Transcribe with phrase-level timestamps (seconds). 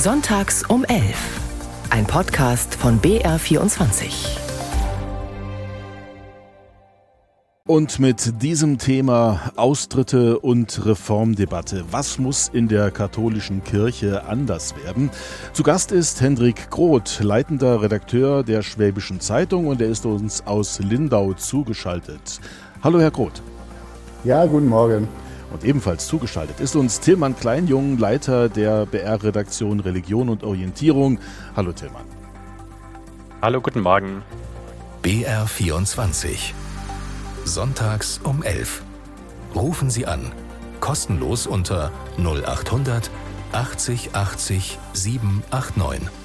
[0.00, 1.40] Sonntags um 11.
[1.90, 4.38] Ein Podcast von BR24.
[7.66, 11.84] Und mit diesem Thema Austritte und Reformdebatte.
[11.90, 15.10] Was muss in der katholischen Kirche anders werden?
[15.52, 20.78] Zu Gast ist Hendrik Groth, leitender Redakteur der Schwäbischen Zeitung und er ist uns aus
[20.78, 22.38] Lindau zugeschaltet.
[22.84, 23.42] Hallo, Herr Groth.
[24.22, 25.08] Ja, guten Morgen.
[25.50, 31.18] Und ebenfalls zugeschaltet ist uns Tillmann Kleinjung, Leiter der BR-Redaktion Religion und Orientierung.
[31.56, 32.04] Hallo Tillmann.
[33.40, 34.22] Hallo, guten Morgen.
[35.02, 36.52] BR24.
[37.44, 38.82] Sonntags um 11.
[39.54, 40.32] Rufen Sie an.
[40.80, 43.10] Kostenlos unter 0800
[43.52, 46.17] 80 80 789.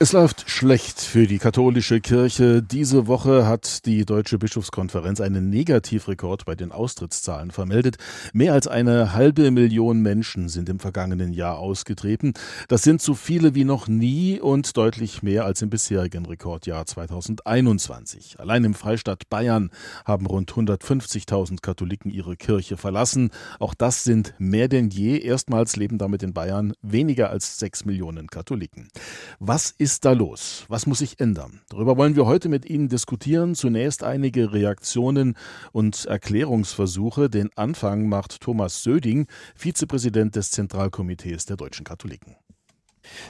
[0.00, 2.64] Es läuft schlecht für die katholische Kirche.
[2.64, 7.98] Diese Woche hat die Deutsche Bischofskonferenz einen Negativrekord bei den Austrittszahlen vermeldet.
[8.32, 12.34] Mehr als eine halbe Million Menschen sind im vergangenen Jahr ausgetreten.
[12.66, 18.40] Das sind so viele wie noch nie und deutlich mehr als im bisherigen Rekordjahr 2021.
[18.40, 19.70] Allein im Freistaat Bayern
[20.04, 23.30] haben rund 150.000 Katholiken ihre Kirche verlassen.
[23.60, 25.18] Auch das sind mehr denn je.
[25.18, 28.88] Erstmals leben damit in Bayern weniger als sechs Millionen Katholiken.
[29.38, 30.64] Was ist da los?
[30.68, 31.60] Was muss sich ändern?
[31.68, 33.54] Darüber wollen wir heute mit Ihnen diskutieren.
[33.54, 35.36] Zunächst einige Reaktionen
[35.72, 37.28] und Erklärungsversuche.
[37.28, 42.34] Den Anfang macht Thomas Söding, Vizepräsident des Zentralkomitees der deutschen Katholiken.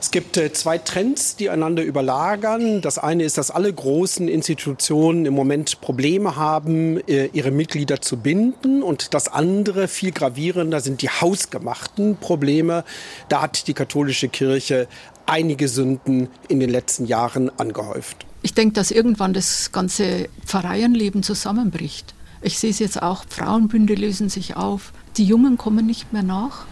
[0.01, 2.83] Es gibt äh, zwei Trends, die einander überlagern.
[2.83, 8.19] Das eine ist, dass alle großen Institutionen im Moment Probleme haben, äh, ihre Mitglieder zu
[8.19, 8.83] binden.
[8.83, 12.85] Und das andere, viel gravierender, sind die hausgemachten Probleme.
[13.29, 14.89] Da hat die katholische Kirche
[15.27, 18.27] einige Sünden in den letzten Jahren angehäuft.
[18.43, 22.15] Ich denke, dass irgendwann das ganze Pfarreienleben zusammenbricht.
[22.43, 26.67] Ich sehe es jetzt auch, Frauenbünde lösen sich auf, die Jungen kommen nicht mehr nach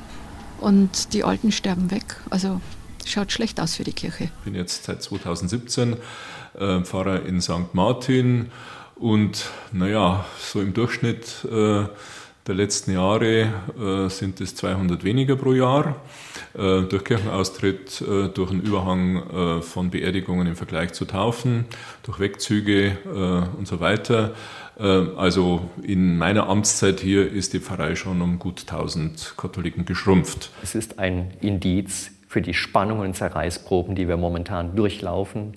[0.60, 2.16] und die Alten sterben weg.
[2.28, 2.60] Also
[3.08, 4.24] schaut schlecht aus für die Kirche.
[4.24, 5.96] Ich bin jetzt seit 2017
[6.58, 7.74] äh, Pfarrer in St.
[7.74, 8.50] Martin
[8.96, 11.84] und naja, so im Durchschnitt äh,
[12.46, 15.96] der letzten Jahre äh, sind es 200 weniger pro Jahr.
[16.54, 21.66] Äh, durch Kirchenaustritt, äh, durch einen Überhang äh, von Beerdigungen im Vergleich zu Taufen,
[22.02, 24.34] durch Wegzüge äh, und so weiter.
[24.78, 30.50] Äh, also in meiner Amtszeit hier ist die Pfarrei schon um gut 1000 Katholiken geschrumpft.
[30.62, 35.54] Es ist ein Indiz für die Spannungen und Zerreißproben, die wir momentan durchlaufen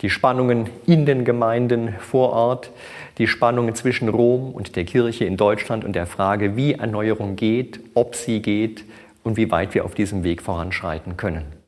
[0.00, 2.70] die Spannungen in den Gemeinden vor Ort,
[3.18, 7.80] die Spannungen zwischen Rom und der Kirche in Deutschland und der Frage, wie Erneuerung geht,
[7.94, 8.84] ob sie geht
[9.22, 11.63] und wie weit wir auf diesem Weg voranschreiten können.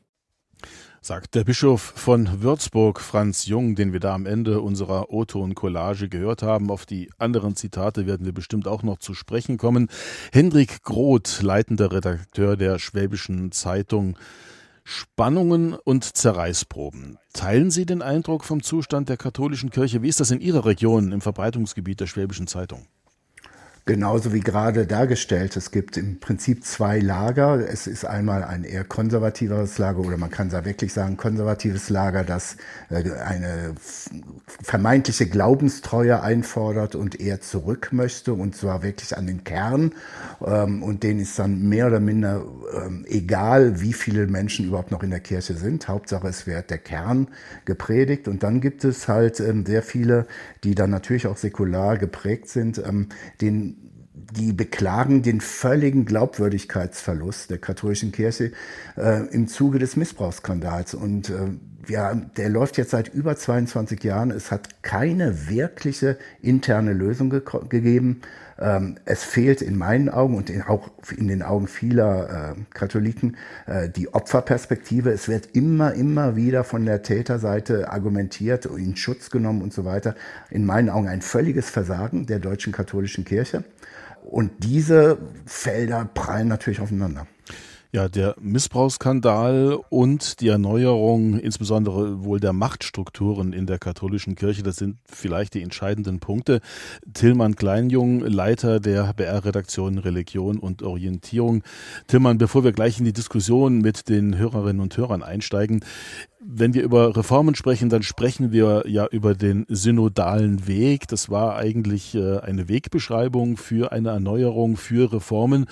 [1.01, 6.41] Sagt der Bischof von Würzburg, Franz Jung, den wir da am Ende unserer O-Ton-Collage gehört
[6.41, 6.71] haben.
[6.71, 9.89] Auf die anderen Zitate werden wir bestimmt auch noch zu sprechen kommen.
[10.33, 14.17] Hendrik Groth, leitender Redakteur der Schwäbischen Zeitung,
[14.83, 17.17] Spannungen und Zerreißproben.
[17.33, 20.01] Teilen Sie den Eindruck vom Zustand der katholischen Kirche?
[20.01, 22.87] Wie ist das in Ihrer Region im Verbreitungsgebiet der Schwäbischen Zeitung?
[23.87, 27.65] Genauso wie gerade dargestellt, es gibt im Prinzip zwei Lager.
[27.69, 32.25] Es ist einmal ein eher konservativeres Lager oder man kann da wirklich sagen konservatives Lager,
[32.25, 32.57] das
[32.89, 33.75] äh, eine
[34.61, 39.93] vermeintliche Glaubenstreue einfordert und eher zurück möchte und zwar wirklich an den Kern.
[40.45, 42.43] Ähm, und denen ist dann mehr oder minder
[42.75, 45.87] ähm, egal, wie viele Menschen überhaupt noch in der Kirche sind.
[45.87, 47.29] Hauptsache es wird der Kern
[47.63, 48.27] gepredigt.
[48.27, 50.27] Und dann gibt es halt ähm, sehr viele,
[50.63, 52.81] die dann natürlich auch säkular geprägt sind,
[53.41, 53.87] den
[54.31, 58.51] die beklagen den völligen Glaubwürdigkeitsverlust der katholischen Kirche
[58.97, 60.93] äh, im Zuge des Missbrauchsskandals.
[60.95, 61.49] Und äh,
[61.87, 64.31] ja, der läuft jetzt seit über 22 Jahren.
[64.31, 68.21] Es hat keine wirkliche interne Lösung ge gegeben.
[68.59, 73.37] Ähm, es fehlt in meinen Augen und in, auch in den Augen vieler äh, Katholiken
[73.65, 75.11] äh, die Opferperspektive.
[75.11, 80.15] Es wird immer, immer wieder von der Täterseite argumentiert, in Schutz genommen und so weiter.
[80.49, 83.63] In meinen Augen ein völliges Versagen der deutschen katholischen Kirche.
[84.23, 87.27] Und diese Felder prallen natürlich aufeinander.
[87.93, 94.75] Ja, der Missbrauchsskandal und die Erneuerung insbesondere wohl der Machtstrukturen in der katholischen Kirche, das
[94.75, 96.59] sind vielleicht die entscheidenden Punkte.
[97.13, 101.63] Tillmann Kleinjung, Leiter der BR-Redaktion Religion und Orientierung.
[102.07, 105.79] Tillmann, bevor wir gleich in die Diskussion mit den Hörerinnen und Hörern einsteigen,
[106.49, 111.07] wenn wir über Reformen sprechen, dann sprechen wir ja über den synodalen Weg.
[111.09, 115.65] Das war eigentlich äh, eine Wegbeschreibung für eine Erneuerung, für Reformen.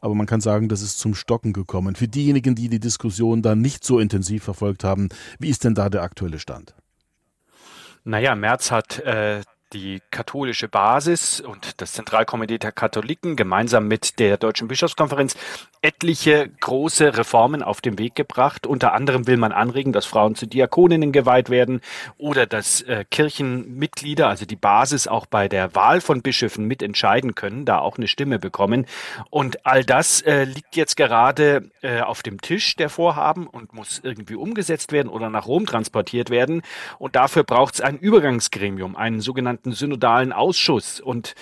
[0.00, 1.96] Aber man kann sagen, das ist zum Stocken gekommen.
[1.96, 5.08] Für diejenigen, die die Diskussion dann nicht so intensiv verfolgt haben,
[5.40, 6.76] wie ist denn da der aktuelle Stand?
[8.04, 9.42] Naja, Merz hat äh,
[9.72, 15.36] die katholische Basis und das Zentralkomitee der Katholiken gemeinsam mit der Deutschen Bischofskonferenz
[15.82, 18.66] etliche große Reformen auf den Weg gebracht.
[18.66, 21.80] Unter anderem will man anregen, dass Frauen zu Diakoninnen geweiht werden
[22.18, 27.64] oder dass äh, Kirchenmitglieder, also die Basis, auch bei der Wahl von Bischöfen mitentscheiden können,
[27.64, 28.86] da auch eine Stimme bekommen.
[29.30, 34.00] Und all das äh, liegt jetzt gerade äh, auf dem Tisch der Vorhaben und muss
[34.02, 36.62] irgendwie umgesetzt werden oder nach Rom transportiert werden.
[36.98, 41.00] Und dafür braucht es ein Übergangsgremium, einen sogenannten synodalen Ausschuss.
[41.00, 41.34] Und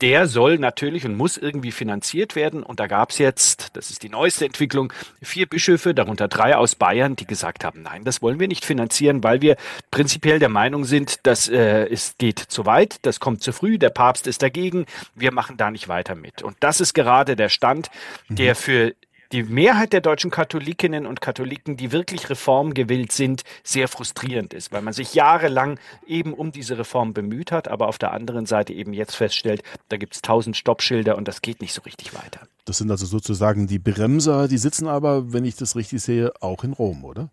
[0.00, 2.62] der soll natürlich und muss irgendwie finanziert werden.
[2.62, 4.92] Und da gab es jetzt, das ist die neueste Entwicklung,
[5.22, 9.24] vier Bischöfe, darunter drei aus Bayern, die gesagt haben, nein, das wollen wir nicht finanzieren,
[9.24, 9.56] weil wir
[9.90, 13.90] prinzipiell der Meinung sind, das äh, es geht zu weit, das kommt zu früh, der
[13.90, 16.42] Papst ist dagegen, wir machen da nicht weiter mit.
[16.42, 17.90] Und das ist gerade der Stand,
[18.28, 18.56] der mhm.
[18.56, 18.94] für
[19.32, 24.82] die Mehrheit der deutschen Katholikinnen und Katholiken, die wirklich reformgewillt sind, sehr frustrierend ist, weil
[24.82, 28.92] man sich jahrelang eben um diese Reform bemüht hat, aber auf der anderen Seite eben
[28.92, 32.46] jetzt feststellt, da gibt es tausend Stoppschilder und das geht nicht so richtig weiter.
[32.64, 36.64] Das sind also sozusagen die Bremser, die sitzen aber, wenn ich das richtig sehe, auch
[36.64, 37.30] in Rom, oder?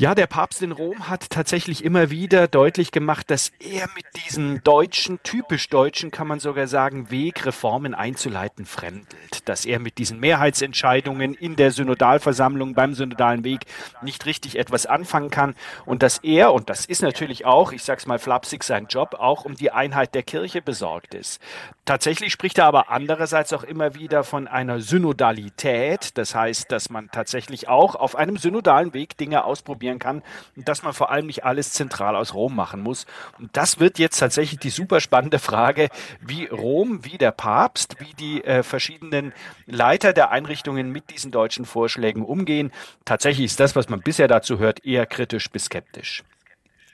[0.00, 4.62] Ja, der Papst in Rom hat tatsächlich immer wieder deutlich gemacht, dass er mit diesem
[4.62, 9.48] deutschen, typisch deutschen, kann man sogar sagen, Weg, Reformen einzuleiten, fremdelt.
[9.48, 13.62] Dass er mit diesen Mehrheitsentscheidungen in der Synodalversammlung beim synodalen Weg
[14.00, 18.06] nicht richtig etwas anfangen kann und dass er, und das ist natürlich auch, ich sag's
[18.06, 21.40] mal flapsig, sein Job, auch um die Einheit der Kirche besorgt ist.
[21.86, 26.16] Tatsächlich spricht er aber andererseits auch immer wieder von einer Synodalität.
[26.18, 29.42] Das heißt, dass man tatsächlich auch auf einem synodalen Weg Dinge
[29.88, 30.22] ausprobieren kann
[30.56, 33.06] und dass man vor allem nicht alles zentral aus Rom machen muss.
[33.38, 35.88] Und das wird jetzt tatsächlich die super spannende Frage,
[36.20, 39.32] wie Rom, wie der Papst, wie die äh, verschiedenen
[39.66, 42.72] Leiter der Einrichtungen mit diesen deutschen Vorschlägen umgehen.
[43.04, 46.24] Tatsächlich ist das, was man bisher dazu hört, eher kritisch bis skeptisch.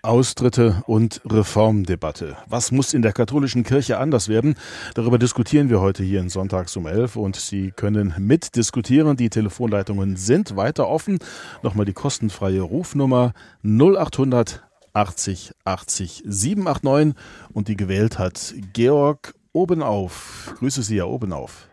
[0.05, 2.37] Austritte und Reformdebatte.
[2.47, 4.55] Was muss in der katholischen Kirche anders werden?
[4.95, 9.17] Darüber diskutieren wir heute hier in Sonntags um 11 und Sie können mitdiskutieren.
[9.17, 11.19] Die Telefonleitungen sind weiter offen.
[11.63, 14.63] Nochmal die kostenfreie Rufnummer 0800
[14.93, 17.15] 80 80 789
[17.53, 20.55] und die gewählt hat Georg Obenauf.
[20.59, 21.69] Grüße Sie, Herr Obenauf.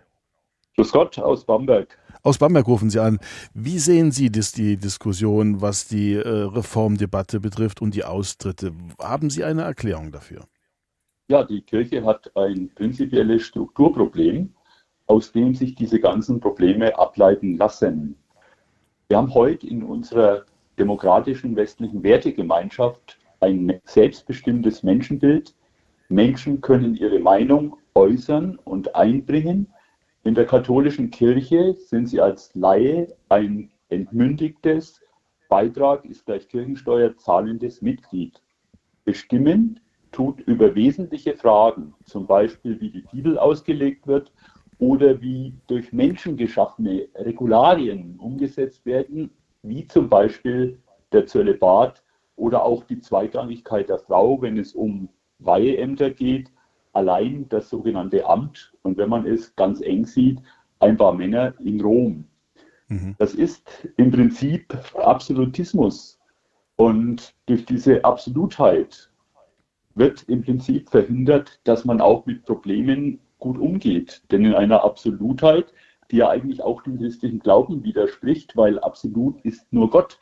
[0.76, 1.98] Grüß Gott aus Bamberg.
[2.24, 3.20] Aus Bamberg rufen Sie an.
[3.56, 8.74] Wie sehen Sie das, die Diskussion, was die äh, Reformdebatte betrifft und die Austritte?
[9.00, 10.42] Haben Sie eine Erklärung dafür?
[11.30, 14.54] Ja, die Kirche hat ein prinzipielles Strukturproblem,
[15.08, 18.16] aus dem sich diese ganzen Probleme ableiten lassen.
[19.08, 20.46] Wir haben heute in unserer
[20.78, 25.56] demokratischen westlichen Wertegemeinschaft ein selbstbestimmtes Menschenbild.
[26.10, 29.68] Menschen können ihre Meinung äußern und einbringen
[30.24, 35.02] in der katholischen Kirche sind sie als Laie ein entmündigtes,
[35.50, 38.42] Beitrag ist gleich Kirchensteuer zahlendes Mitglied.
[39.04, 39.80] Bestimmen
[40.12, 44.32] tut über wesentliche Fragen, zum Beispiel wie die Bibel ausgelegt wird
[44.78, 49.32] oder wie durch Menschen geschaffene Regularien umgesetzt werden,
[49.64, 50.80] wie zum Beispiel
[51.12, 52.04] der Zölibat
[52.36, 55.10] oder auch die Zweitrangigkeit der Frau, wenn es um
[55.40, 56.52] Weiheämter geht
[56.94, 60.40] allein das sogenannte Amt und wenn man es ganz eng sieht,
[60.80, 62.26] ein paar Männer in Rom.
[62.88, 63.16] Mhm.
[63.18, 66.20] Das ist im Prinzip Absolutismus.
[66.76, 69.12] Und durch diese Absolutheit
[69.96, 74.24] wird im Prinzip verhindert, dass man auch mit Problemen gut umgeht.
[74.32, 75.74] Denn in einer Absolutheit,
[76.10, 80.20] die ja eigentlich auch dem christlichen Glauben widerspricht, weil absolut ist nur Gott,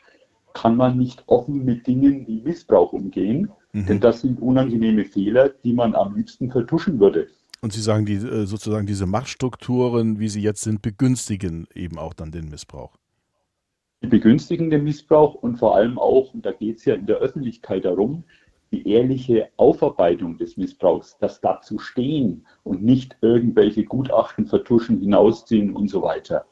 [0.54, 3.52] kann man nicht offen mit Dingen wie Missbrauch umgehen.
[3.74, 3.86] Mhm.
[3.86, 7.28] Denn das sind unangenehme Fehler, die man am liebsten vertuschen würde.
[7.62, 12.14] Und Sie sagen, die, äh, sozusagen diese Machtstrukturen, wie sie jetzt sind, begünstigen eben auch
[12.14, 12.96] dann den Missbrauch.
[14.02, 17.18] Die begünstigen den Missbrauch und vor allem auch, und da geht es ja in der
[17.18, 18.24] Öffentlichkeit darum,
[18.72, 25.90] die ehrliche Aufarbeitung des Missbrauchs, das dazu stehen und nicht irgendwelche Gutachten vertuschen, hinausziehen und
[25.90, 26.46] so weiter.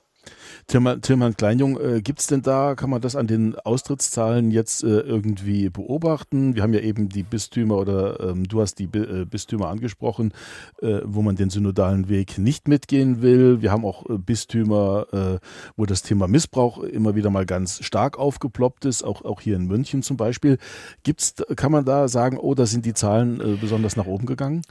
[0.67, 4.83] Tilman, Tilman Kleinjung, äh, gibt es denn da, kann man das an den Austrittszahlen jetzt
[4.83, 6.55] äh, irgendwie beobachten?
[6.55, 10.33] Wir haben ja eben die Bistümer oder ähm, du hast die äh, Bistümer angesprochen,
[10.81, 13.61] äh, wo man den synodalen Weg nicht mitgehen will.
[13.61, 15.39] Wir haben auch äh, Bistümer, äh,
[15.77, 19.67] wo das Thema Missbrauch immer wieder mal ganz stark aufgeploppt ist, auch, auch hier in
[19.67, 20.57] München zum Beispiel.
[21.03, 24.63] Gibt's, kann man da sagen, oh, da sind die Zahlen besonders nach oben gegangen?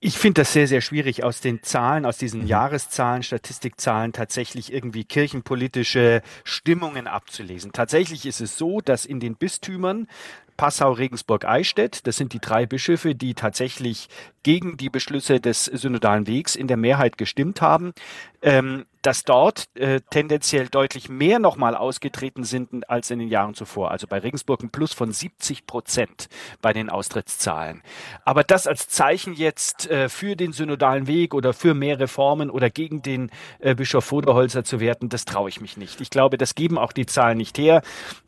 [0.00, 2.46] Ich finde das sehr, sehr schwierig, aus den Zahlen, aus diesen mhm.
[2.48, 7.72] Jahreszahlen, Statistikzahlen tatsächlich irgendwie kirchenpolitische Stimmungen abzulesen.
[7.72, 10.08] Tatsächlich ist es so, dass in den Bistümern
[10.56, 12.06] Passau, Regensburg, Eichstätt.
[12.06, 14.08] Das sind die drei Bischöfe, die tatsächlich
[14.42, 17.92] gegen die Beschlüsse des synodalen Wegs in der Mehrheit gestimmt haben.
[18.42, 23.90] Ähm, dass dort äh, tendenziell deutlich mehr nochmal ausgetreten sind als in den Jahren zuvor.
[23.90, 26.28] Also bei Regensburg ein Plus von 70 Prozent
[26.62, 27.82] bei den Austrittszahlen.
[28.24, 32.70] Aber das als Zeichen jetzt äh, für den synodalen Weg oder für mehr Reformen oder
[32.70, 36.00] gegen den äh, Bischof Voderholzer zu werten, das traue ich mich nicht.
[36.00, 37.82] Ich glaube, das geben auch die Zahlen nicht her.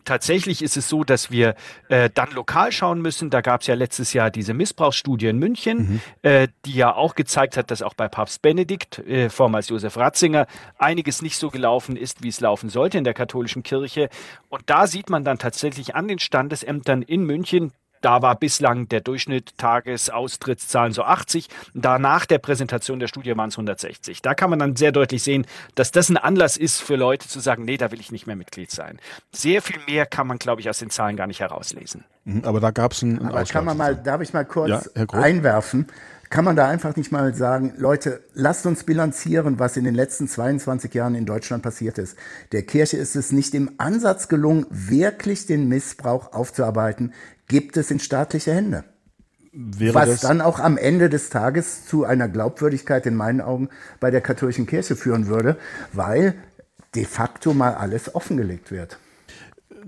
[0.05, 1.55] Tatsächlich ist es so, dass wir
[1.89, 3.31] äh, dann lokal schauen müssen.
[3.31, 6.01] Da gab es ja letztes Jahr diese Missbrauchsstudie in München, mhm.
[6.23, 10.04] äh, die ja auch gezeigt hat, dass auch bei Papst Benedikt, äh, vormals Josef Ratzinger,
[10.79, 14.09] einiges nicht so gelaufen ist, wie es laufen sollte in der katholischen Kirche.
[14.49, 17.73] Und da sieht man dann tatsächlich an den Standesämtern in München,
[18.05, 21.49] da war bislang der Durchschnitt Tagesaustrittszahlen so 80.
[21.73, 24.21] Danach der Präsentation der Studie waren es 160.
[24.21, 27.41] Da kann man dann sehr deutlich sehen, dass das ein Anlass ist für Leute zu
[27.41, 29.01] sagen, nee, da will ich nicht mehr Mitglied sein.
[29.33, 32.05] Sehr viel mehr kann man, glaube ich, aus den Zahlen gar nicht herauslesen.
[32.25, 34.69] Mhm, aber da gab es einen, einen Aber kann man mal, darf ich mal kurz
[34.69, 35.87] ja, einwerfen?
[36.35, 40.27] Kann man da einfach nicht mal sagen, Leute, lasst uns bilanzieren, was in den letzten
[40.27, 42.17] 22 Jahren in Deutschland passiert ist.
[42.51, 47.13] Der Kirche ist es nicht im Ansatz gelungen, wirklich den Missbrauch aufzuarbeiten,
[47.47, 48.83] gibt es in staatliche Hände.
[49.53, 53.69] Wäre was dann auch am Ende des Tages zu einer Glaubwürdigkeit in meinen Augen
[54.01, 55.57] bei der katholischen Kirche führen würde,
[55.93, 56.35] weil
[56.97, 58.99] de facto mal alles offengelegt wird.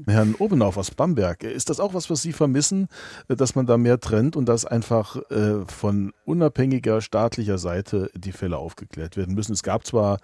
[0.06, 1.42] Herrn Obenauf aus Bamberg.
[1.42, 2.88] Ist das auch was, was Sie vermissen,
[3.28, 8.58] dass man da mehr trennt und dass einfach äh, von unabhängiger staatlicher Seite die Fälle
[8.58, 9.52] aufgeklärt werden müssen?
[9.52, 10.18] Es gab zwar,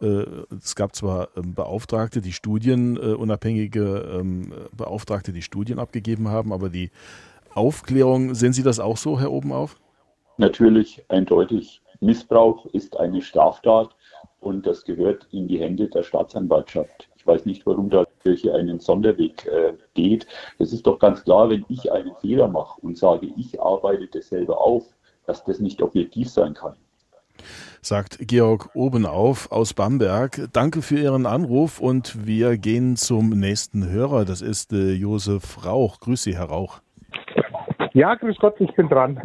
[0.00, 0.24] äh,
[0.56, 6.52] es gab zwar ähm, Beauftragte, die Studien, äh, unabhängige ähm, Beauftragte, die Studien abgegeben haben,
[6.52, 6.90] aber die
[7.54, 9.76] Aufklärung, sehen Sie das auch so, Herr Obenauf?
[10.36, 11.80] Natürlich, eindeutig.
[12.00, 13.94] Missbrauch ist eine Straftat
[14.40, 17.08] und das gehört in die Hände der Staatsanwaltschaft.
[17.24, 20.26] Ich weiß nicht, warum da die Kirche einen Sonderweg äh, geht.
[20.58, 24.28] Es ist doch ganz klar, wenn ich einen Fehler mache und sage, ich arbeite das
[24.28, 24.84] selber auf,
[25.26, 26.76] dass das nicht objektiv sein kann
[27.80, 30.48] sagt Georg Obenauf aus Bamberg.
[30.52, 34.24] Danke für Ihren Anruf und wir gehen zum nächsten Hörer.
[34.24, 36.00] Das ist äh, Josef Rauch.
[36.00, 36.80] Grüß Sie, Herr Rauch.
[37.92, 39.20] Ja, grüß Gott, ich bin dran.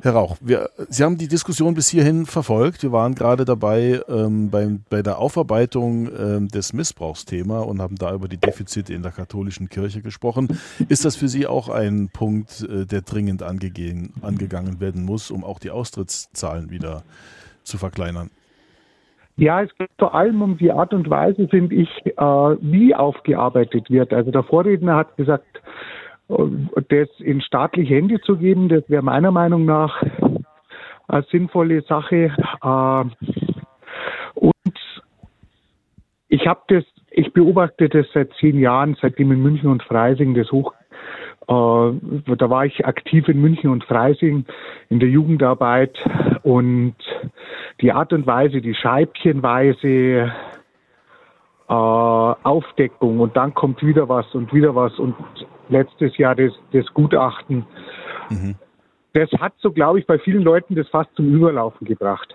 [0.00, 2.82] Herr Rauch, wir, Sie haben die Diskussion bis hierhin verfolgt.
[2.82, 8.14] Wir waren gerade dabei ähm, beim, bei der Aufarbeitung ähm, des Missbrauchsthema und haben da
[8.14, 10.48] über die Defizite in der katholischen Kirche gesprochen.
[10.88, 15.42] Ist das für Sie auch ein Punkt, äh, der dringend angegehen, angegangen werden muss, um
[15.42, 17.02] auch die Austrittszahlen wieder
[17.64, 18.30] zu verkleinern?
[19.36, 23.90] Ja, es geht vor allem um die Art und Weise, finde ich, äh, wie aufgearbeitet
[23.90, 24.12] wird.
[24.12, 25.46] Also der Vorredner hat gesagt,
[26.28, 30.02] das in staatliche Hände zu geben, das wäre meiner Meinung nach
[31.08, 32.32] eine sinnvolle Sache.
[32.62, 33.04] Äh,
[34.34, 34.74] und
[36.28, 40.52] ich habe das, ich beobachte das seit zehn Jahren, seitdem in München und Freising das
[40.52, 40.74] hoch
[41.48, 41.92] äh,
[42.36, 44.44] da war ich aktiv in München und Freising
[44.90, 45.98] in der Jugendarbeit
[46.42, 46.94] und
[47.80, 50.30] die Art und Weise, die scheibchenweise
[51.68, 55.14] äh, Aufdeckung und dann kommt wieder was und wieder was und
[55.68, 57.64] letztes Jahr das, das Gutachten.
[58.30, 58.54] Mhm.
[59.14, 62.34] Das hat so, glaube ich, bei vielen Leuten das fast zum Überlaufen gebracht.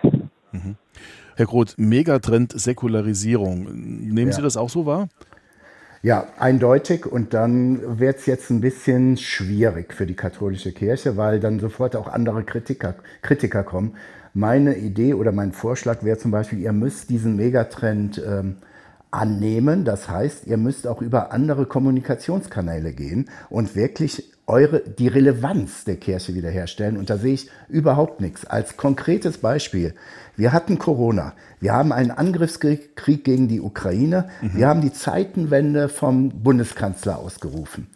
[0.52, 0.76] Mhm.
[1.36, 3.64] Herr Groth, Megatrend Säkularisierung.
[3.72, 4.32] Nehmen ja.
[4.32, 5.08] Sie das auch so wahr?
[6.02, 7.06] Ja, eindeutig.
[7.06, 11.96] Und dann wird es jetzt ein bisschen schwierig für die katholische Kirche, weil dann sofort
[11.96, 13.96] auch andere Kritiker, Kritiker kommen.
[14.34, 18.56] Meine Idee oder mein Vorschlag wäre zum Beispiel, ihr müsst diesen Megatrend ähm,
[19.14, 19.84] annehmen.
[19.84, 25.96] Das heißt, ihr müsst auch über andere Kommunikationskanäle gehen und wirklich eure, die Relevanz der
[25.96, 26.98] Kirche wiederherstellen.
[26.98, 28.44] Und da sehe ich überhaupt nichts.
[28.44, 29.94] Als konkretes Beispiel.
[30.36, 31.32] Wir hatten Corona.
[31.60, 34.28] Wir haben einen Angriffskrieg gegen die Ukraine.
[34.42, 34.56] Mhm.
[34.56, 37.88] Wir haben die Zeitenwende vom Bundeskanzler ausgerufen.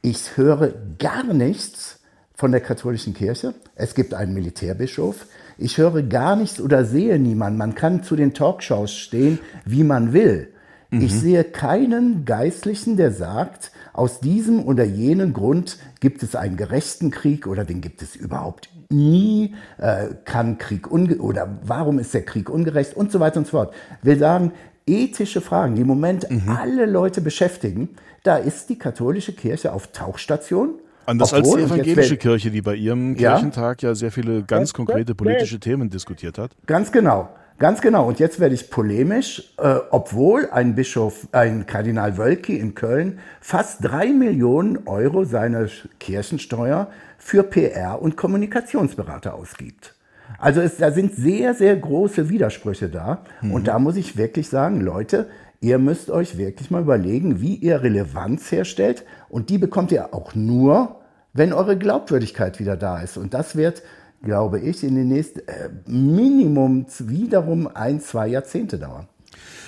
[0.00, 2.00] Ich höre gar nichts
[2.34, 3.54] von der katholischen Kirche.
[3.76, 5.26] Es gibt einen Militärbischof.
[5.58, 7.58] Ich höre gar nichts oder sehe niemanden.
[7.58, 10.51] Man kann zu den Talkshows stehen, wie man will.
[10.92, 11.00] Mhm.
[11.00, 17.10] Ich sehe keinen Geistlichen, der sagt, aus diesem oder jenen Grund gibt es einen gerechten
[17.10, 22.24] Krieg oder den gibt es überhaupt nie, äh, kann Krieg unge oder warum ist der
[22.24, 23.74] Krieg ungerecht und so weiter und so fort.
[24.02, 24.52] Wir sagen,
[24.86, 26.42] ethische Fragen, die im Moment mhm.
[26.48, 27.88] alle Leute beschäftigen,
[28.22, 30.74] da ist die katholische Kirche auf Tauchstation.
[31.06, 34.74] Anders Obwohl, als die evangelische Kirche, die bei ihrem ja, Kirchentag ja sehr viele ganz
[34.74, 36.52] konkrete politische Themen diskutiert hat.
[36.66, 37.30] Ganz genau.
[37.62, 38.08] Ganz genau.
[38.08, 43.84] Und jetzt werde ich polemisch, äh, obwohl ein Bischof, ein Kardinal Wölki in Köln fast
[43.84, 45.68] drei Millionen Euro seiner
[46.00, 46.88] Kirchensteuer
[47.18, 49.94] für PR und Kommunikationsberater ausgibt.
[50.40, 53.22] Also es, da sind sehr, sehr große Widersprüche da.
[53.42, 53.52] Mhm.
[53.52, 55.28] Und da muss ich wirklich sagen, Leute,
[55.60, 59.04] ihr müsst euch wirklich mal überlegen, wie ihr Relevanz herstellt.
[59.28, 60.96] Und die bekommt ihr auch nur,
[61.32, 63.16] wenn eure Glaubwürdigkeit wieder da ist.
[63.16, 63.84] Und das wird
[64.22, 69.08] glaube ich, in den nächsten äh, Minimum wiederum ein, zwei Jahrzehnte dauern.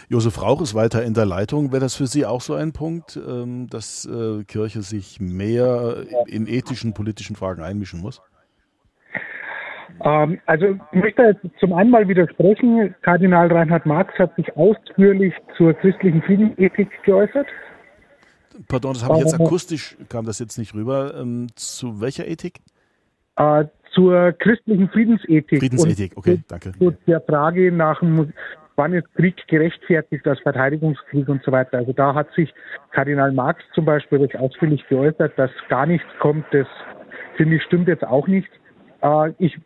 [0.08, 1.72] Josef Rauch ist weiter in der Leitung.
[1.72, 6.46] Wäre das für Sie auch so ein Punkt, ähm, dass äh, Kirche sich mehr in
[6.46, 8.20] ethischen, politischen Fragen einmischen muss?
[10.04, 12.94] Ähm, also ich möchte jetzt zum einen mal widersprechen.
[13.02, 17.46] Kardinal Reinhard Marx hat sich ausführlich zur christlichen Friedensethik geäußert.
[18.68, 21.14] Pardon, das habe ich jetzt akustisch, kam das jetzt nicht rüber.
[21.16, 22.60] Ähm, zu welcher Ethik?
[23.94, 25.60] Zur christlichen Friedensethik.
[25.60, 26.72] Friedensethik, okay, danke.
[26.72, 28.32] Zu der Frage nach dem,
[28.76, 31.78] wann ist Krieg gerechtfertigt als Verteidigungskrieg und so weiter.
[31.78, 32.52] Also da hat sich
[32.90, 36.44] Kardinal Marx zum Beispiel recht ausführlich geäußert, dass gar nichts kommt.
[36.50, 36.66] Das
[37.36, 38.48] finde ich stimmt jetzt auch nicht.
[39.02, 39.56] Äh, ich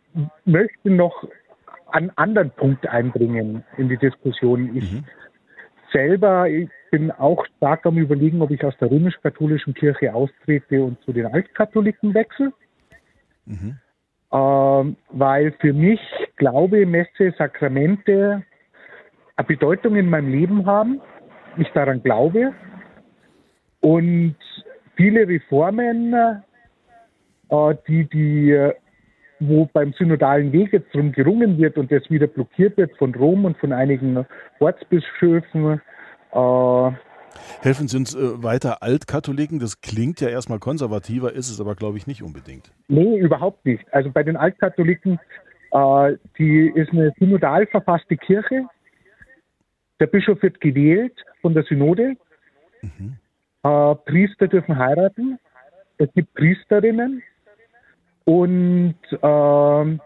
[0.45, 1.27] möchte noch
[1.91, 4.75] einen anderen Punkt einbringen in die Diskussion.
[4.75, 5.03] Ich mhm.
[5.91, 11.01] selber ich bin auch stark am Überlegen, ob ich aus der römisch-katholischen Kirche austrete und
[11.03, 12.51] zu den Altkatholiken wechsle.
[13.45, 13.77] Mhm.
[14.31, 15.99] Ähm, weil für mich
[16.35, 18.43] Glaube, Messe, Sakramente
[19.35, 21.01] eine Bedeutung in meinem Leben haben,
[21.57, 22.53] ich daran glaube.
[23.81, 24.35] Und
[24.95, 28.71] viele Reformen, äh, die, die,
[29.39, 33.45] wo beim synodalen Weg jetzt drum gerungen wird und das wieder blockiert wird von Rom
[33.45, 34.25] und von einigen
[34.59, 35.81] Ortsbischöfen,
[36.33, 36.91] äh,
[37.61, 39.59] Helfen Sie uns äh, weiter Altkatholiken.
[39.59, 42.71] Das klingt ja erstmal konservativer, ist es aber, glaube ich, nicht unbedingt.
[42.87, 43.83] Nee, überhaupt nicht.
[43.93, 45.19] Also bei den Altkatholiken,
[45.71, 48.65] äh, die ist eine synodal verfasste Kirche.
[49.99, 52.15] Der Bischof wird gewählt von der Synode.
[52.81, 53.17] Mhm.
[53.63, 55.37] Äh, Priester dürfen heiraten.
[55.97, 57.21] Es gibt Priesterinnen.
[58.23, 59.97] Und äh,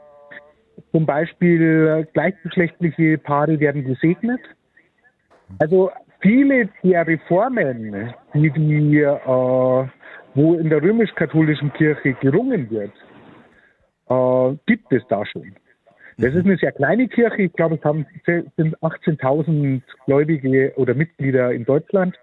[0.92, 4.40] zum Beispiel gleichgeschlechtliche Paare werden gesegnet.
[5.60, 5.92] Also
[6.24, 9.88] viele der Reformen, die, die äh,
[10.36, 12.94] wo in der römisch-katholischen Kirche gerungen wird,
[14.10, 15.56] äh, gibt es da schon.
[16.18, 17.44] Das ist eine sehr kleine Kirche.
[17.44, 22.18] Ich glaube, es haben, sind 18.000 Gläubige oder Mitglieder in Deutschland.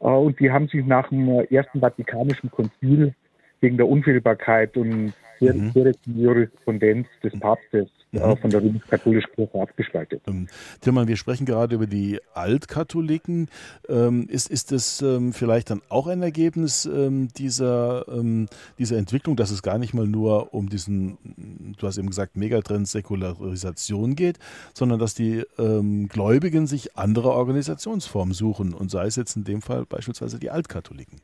[0.00, 3.14] Äh, und die haben sich nach dem Ersten Vatikanischen Konzil
[3.60, 5.72] wegen der Unfehlbarkeit und mhm.
[5.72, 8.20] direkten Jurisprudenz des Papstes mhm.
[8.20, 10.22] äh, von der römisch-katholischen Kirche abgespaltet.
[10.26, 10.48] Ähm,
[10.80, 13.48] Tillmann, wir sprechen gerade über die Altkatholiken.
[13.88, 19.36] Ähm, ist, ist das ähm, vielleicht dann auch ein Ergebnis ähm, dieser, ähm, dieser Entwicklung,
[19.36, 21.18] dass es gar nicht mal nur um diesen,
[21.78, 24.38] du hast eben gesagt, Megatrend Säkularisation geht,
[24.72, 29.62] sondern dass die ähm, Gläubigen sich andere Organisationsformen suchen und sei es jetzt in dem
[29.62, 31.20] Fall beispielsweise die Altkatholiken?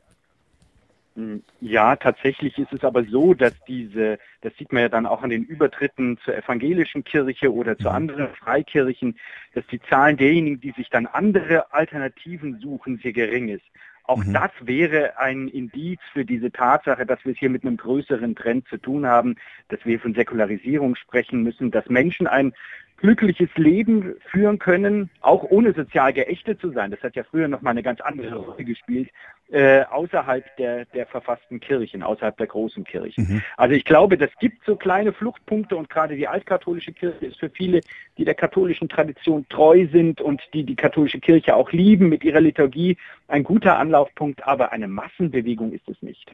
[1.15, 5.23] Hm, ja, tatsächlich ist es aber so, dass diese, das sieht man ja dann auch
[5.23, 7.95] an den Übertritten zur evangelischen Kirche oder zu mhm.
[7.95, 9.17] anderen Freikirchen,
[9.53, 13.65] dass die Zahlen derjenigen, die sich dann andere Alternativen suchen, sehr gering ist.
[14.05, 14.33] Auch mhm.
[14.33, 18.67] das wäre ein Indiz für diese Tatsache, dass wir es hier mit einem größeren Trend
[18.69, 19.35] zu tun haben,
[19.67, 22.53] dass wir von Säkularisierung sprechen müssen, dass Menschen ein
[23.01, 26.91] glückliches Leben führen können, auch ohne sozial geächtet zu sein.
[26.91, 29.09] Das hat ja früher noch mal eine ganz andere Rolle gespielt,
[29.51, 33.27] äh, außerhalb der, der verfassten Kirchen, außerhalb der großen Kirchen.
[33.27, 33.41] Mhm.
[33.57, 37.49] Also ich glaube, das gibt so kleine Fluchtpunkte und gerade die altkatholische Kirche ist für
[37.49, 37.81] viele,
[38.17, 42.39] die der katholischen Tradition treu sind und die die katholische Kirche auch lieben mit ihrer
[42.39, 46.31] Liturgie, ein guter Anlaufpunkt, aber eine Massenbewegung ist es nicht.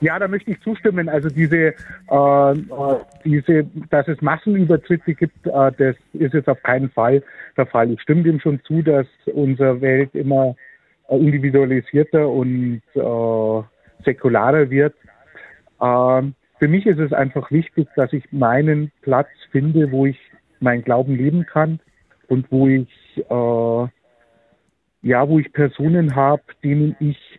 [0.00, 1.08] Ja, da möchte ich zustimmen.
[1.08, 1.70] Also diese, äh,
[2.10, 2.54] äh,
[3.24, 7.22] diese, dass es Massenübertritte gibt, äh, das ist jetzt auf keinen Fall
[7.56, 7.90] der Fall.
[7.90, 10.54] Ich stimme dem schon zu, dass unsere Welt immer
[11.08, 13.62] äh, individualisierter und äh,
[14.04, 14.94] säkularer wird.
[15.80, 20.18] Ähm, für mich ist es einfach wichtig, dass ich meinen Platz finde, wo ich
[20.60, 21.80] meinen Glauben leben kann
[22.28, 23.88] und wo ich äh,
[25.02, 27.38] ja, wo ich Personen habe, denen ich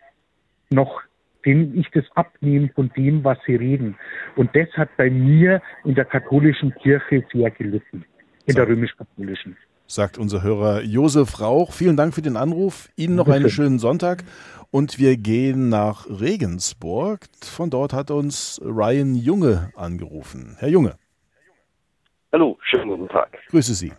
[0.70, 1.02] noch
[1.48, 3.96] denen ich das abnehme von dem, was sie reden.
[4.36, 8.04] Und das hat bei mir in der katholischen Kirche sehr gelitten,
[8.44, 9.56] in der römisch-katholischen.
[9.86, 11.72] Sagt unser Hörer Josef Rauch.
[11.72, 12.90] Vielen Dank für den Anruf.
[12.96, 14.24] Ihnen noch einen schönen Sonntag.
[14.70, 17.20] Und wir gehen nach Regensburg.
[17.42, 20.56] Von dort hat uns Ryan Junge angerufen.
[20.58, 20.96] Herr Junge.
[22.30, 23.38] Hallo, schönen guten Tag.
[23.48, 23.92] Grüße Sie.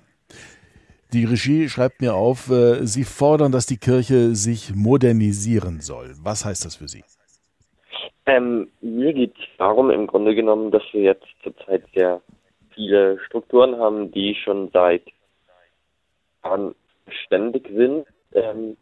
[1.12, 6.14] Die Regie schreibt mir auf, äh, Sie fordern, dass die Kirche sich modernisieren soll.
[6.22, 7.04] Was heißt das für Sie?
[8.30, 12.22] Ähm, mir geht es darum, im Grunde genommen, dass wir jetzt zurzeit sehr
[12.76, 15.02] viele Strukturen haben, die schon seit
[16.44, 16.76] Jahren
[17.26, 18.06] ständig sind.
[18.34, 18.78] Ähm,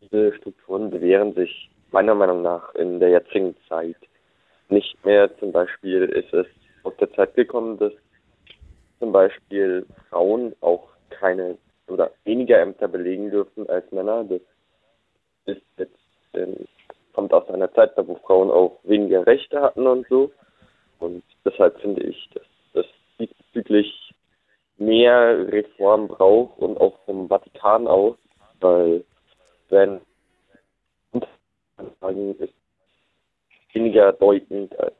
[0.00, 3.98] diese Strukturen bewähren sich meiner Meinung nach in der jetzigen Zeit
[4.70, 5.28] nicht mehr.
[5.38, 6.46] Zum Beispiel ist es
[6.84, 7.92] aus der Zeit gekommen, dass
[8.98, 14.24] zum Beispiel Frauen auch keine oder weniger Ämter belegen dürfen als Männer.
[14.24, 14.40] Das
[15.44, 15.98] ist jetzt
[16.32, 16.66] ähm,
[17.16, 20.30] kommt aus einer Zeit, wo Frauen auch weniger Rechte hatten und so.
[20.98, 22.42] Und deshalb finde ich, dass
[22.74, 22.86] das
[23.18, 24.12] diesbezüglich
[24.76, 28.16] mehr Reform braucht und auch vom Vatikan aus,
[28.60, 29.02] weil
[29.70, 30.00] wenn
[32.38, 32.54] ist
[33.72, 34.94] weniger deutend als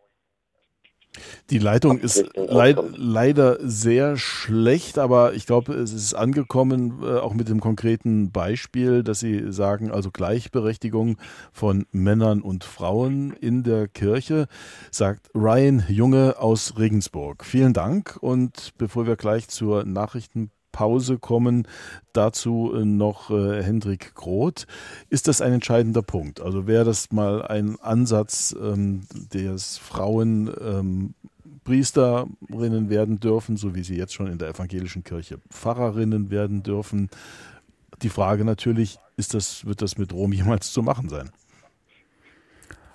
[1.51, 7.35] die Leitung ist leid, leider sehr schlecht, aber ich glaube, es ist angekommen, äh, auch
[7.35, 11.19] mit dem konkreten Beispiel, dass Sie sagen, also Gleichberechtigung
[11.53, 14.47] von Männern und Frauen in der Kirche,
[14.91, 17.45] sagt Ryan Junge aus Regensburg.
[17.45, 21.67] Vielen Dank und bevor wir gleich zur Nachrichten Pause kommen.
[22.13, 24.67] Dazu äh, noch äh, Hendrik Groth.
[25.09, 26.43] Ist das ein entscheidender Punkt?
[26.43, 29.01] Also wäre das mal ein Ansatz, ähm,
[29.33, 31.15] des Frauen ähm,
[31.65, 37.09] Priesterinnen werden dürfen, so wie sie jetzt schon in der evangelischen Kirche Pfarrerinnen werden dürfen.
[38.03, 41.31] Die Frage natürlich, ist das, wird das mit Rom jemals zu machen sein?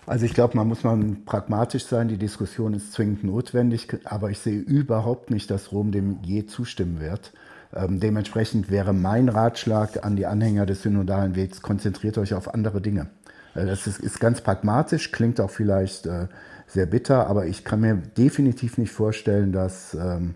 [0.05, 2.09] Also ich glaube, man muss mal pragmatisch sein.
[2.09, 6.99] Die Diskussion ist zwingend notwendig, aber ich sehe überhaupt nicht, dass Rom dem je zustimmen
[6.99, 7.33] wird.
[7.73, 12.81] Ähm, dementsprechend wäre mein Ratschlag an die Anhänger des synodalen Wegs, konzentriert euch auf andere
[12.81, 13.07] Dinge.
[13.55, 16.27] Äh, das ist, ist, ganz pragmatisch, klingt auch vielleicht äh,
[16.67, 20.35] sehr bitter, aber ich kann mir definitiv nicht vorstellen, dass ähm,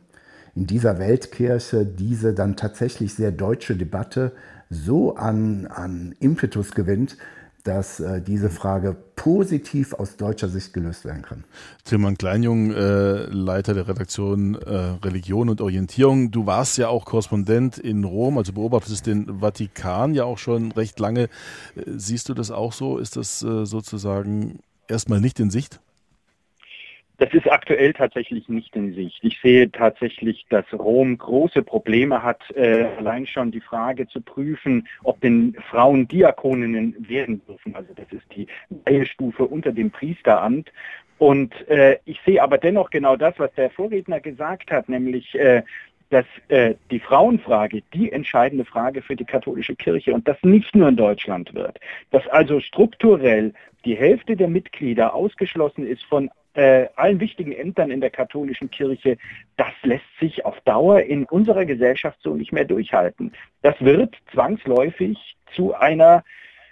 [0.56, 4.32] in dieser Weltkirche diese dann tatsächlich sehr deutsche Debatte
[4.69, 7.17] so an, an Impetus gewinnt,
[7.65, 11.43] dass äh, diese Frage positiv aus deutscher Sicht gelöst werden kann.
[11.84, 16.30] Tilman Kleinjung, äh, Leiter der Redaktion äh, Religion und Orientierung.
[16.30, 20.99] Du warst ja auch Korrespondent in Rom, also beobachtest den Vatikan ja auch schon recht
[20.99, 21.23] lange.
[21.75, 22.99] Äh, siehst du das auch so?
[22.99, 25.80] Ist das äh, sozusagen erstmal nicht in Sicht?
[27.17, 29.19] Das ist aktuell tatsächlich nicht in Sicht.
[29.23, 34.88] Ich sehe tatsächlich, dass Rom große Probleme hat, äh, allein schon die Frage zu prüfen,
[35.04, 37.75] ob denn Frauen Diakoninnen werden dürfen.
[37.75, 38.47] Also das ist die
[38.89, 40.71] Ehestufe unter dem Priesteramt.
[41.17, 45.63] Und äh, ich sehe aber dennoch genau das, was der Vorredner gesagt hat, nämlich äh,
[46.10, 50.89] dass äh, die Frauenfrage die entscheidende Frage für die katholische Kirche und das nicht nur
[50.89, 51.80] in Deutschland wird.
[52.12, 53.54] Dass also strukturell
[53.86, 59.18] die Hälfte der Mitglieder ausgeschlossen ist von äh, allen wichtigen Ämtern in der katholischen Kirche,
[59.58, 63.32] das lässt sich auf Dauer in unserer Gesellschaft so nicht mehr durchhalten.
[63.62, 65.18] Das wird zwangsläufig
[65.56, 66.24] zu einer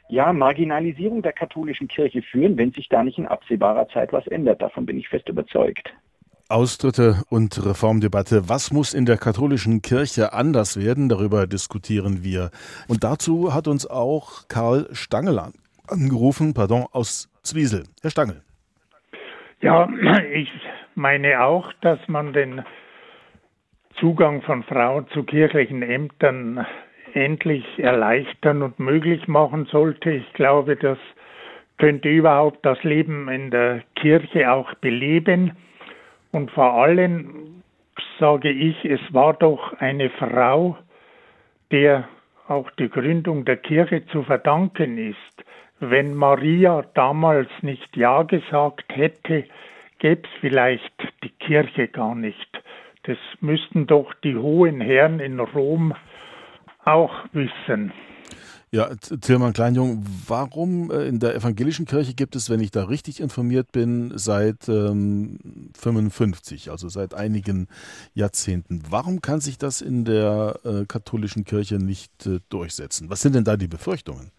[0.10, 4.62] ja, Marginalisierung der katholischen Kirche führen, wenn sich da nicht in absehbarer Zeit was ändert.
[4.62, 5.93] Davon bin ich fest überzeugt.
[6.50, 8.48] Austritte und Reformdebatte.
[8.48, 11.10] Was muss in der katholischen Kirche anders werden?
[11.10, 12.52] Darüber diskutieren wir.
[12.88, 15.41] Und dazu hat uns auch Karl Stangel
[15.88, 17.86] angerufen, pardon, aus Zwiesel.
[18.02, 18.43] Herr Stangel.
[19.63, 19.88] Ja,
[20.34, 20.52] ich
[20.93, 22.63] meine auch, dass man den
[23.95, 26.65] Zugang von Frauen zu kirchlichen Ämtern
[27.13, 30.12] endlich erleichtern und möglich machen sollte.
[30.12, 30.97] Ich glaube, das
[31.78, 35.56] könnte überhaupt das Leben in der Kirche auch beleben.
[36.34, 37.63] Und vor allem
[38.19, 40.78] sage ich, es war doch eine Frau,
[41.71, 42.10] der
[42.49, 45.45] auch die Gründung der Kirche zu verdanken ist.
[45.89, 49.43] Wenn Maria damals nicht Ja gesagt hätte,
[50.00, 50.93] gäbe es vielleicht
[51.24, 52.63] die Kirche gar nicht.
[53.04, 55.93] Das müssten doch die hohen Herren in Rom
[56.86, 57.91] auch wissen.
[58.72, 63.19] Ja, Tilman Kleinjung, warum äh, in der evangelischen Kirche gibt es, wenn ich da richtig
[63.19, 65.38] informiert bin, seit ähm,
[65.78, 67.67] 55, also seit einigen
[68.15, 73.12] Jahrzehnten, warum kann sich das in der äh, katholischen Kirche nicht äh, durchsetzen?
[73.12, 74.32] Was sind denn da die Befürchtungen?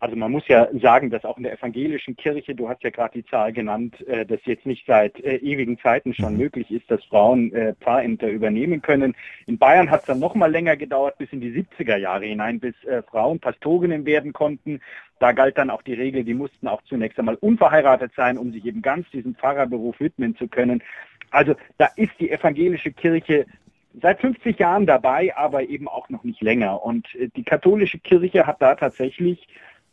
[0.00, 3.20] Also man muss ja sagen, dass auch in der evangelischen Kirche, du hast ja gerade
[3.20, 6.38] die Zahl genannt, äh, dass jetzt nicht seit äh, ewigen Zeiten schon mhm.
[6.38, 9.16] möglich ist, dass Frauen äh, Pfarrämter übernehmen können.
[9.46, 12.60] In Bayern hat es dann noch mal länger gedauert, bis in die 70er Jahre hinein,
[12.60, 14.80] bis äh, Frauen Pastorinnen werden konnten.
[15.18, 18.64] Da galt dann auch die Regel, die mussten auch zunächst einmal unverheiratet sein, um sich
[18.66, 20.80] eben ganz diesem Pfarrerberuf widmen zu können.
[21.30, 23.46] Also da ist die evangelische Kirche
[24.00, 26.84] seit 50 Jahren dabei, aber eben auch noch nicht länger.
[26.84, 29.48] Und äh, die katholische Kirche hat da tatsächlich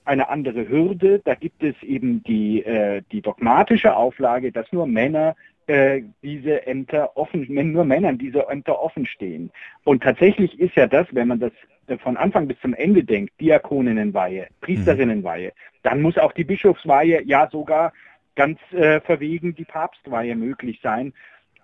[0.05, 1.21] eine andere Hürde.
[1.25, 5.35] Da gibt es eben die, äh, die dogmatische Auflage, dass nur Männer
[5.67, 9.51] äh, diese Ämter offen, nur Männern diese Ämter offen stehen.
[9.83, 11.51] Und tatsächlich ist ja das, wenn man das
[11.87, 17.49] äh, von Anfang bis zum Ende denkt, Diakoninnenweihe, Priesterinnenweihe, dann muss auch die Bischofsweihe, ja
[17.49, 17.93] sogar
[18.35, 21.13] ganz äh, verwegen die Papstweihe möglich sein.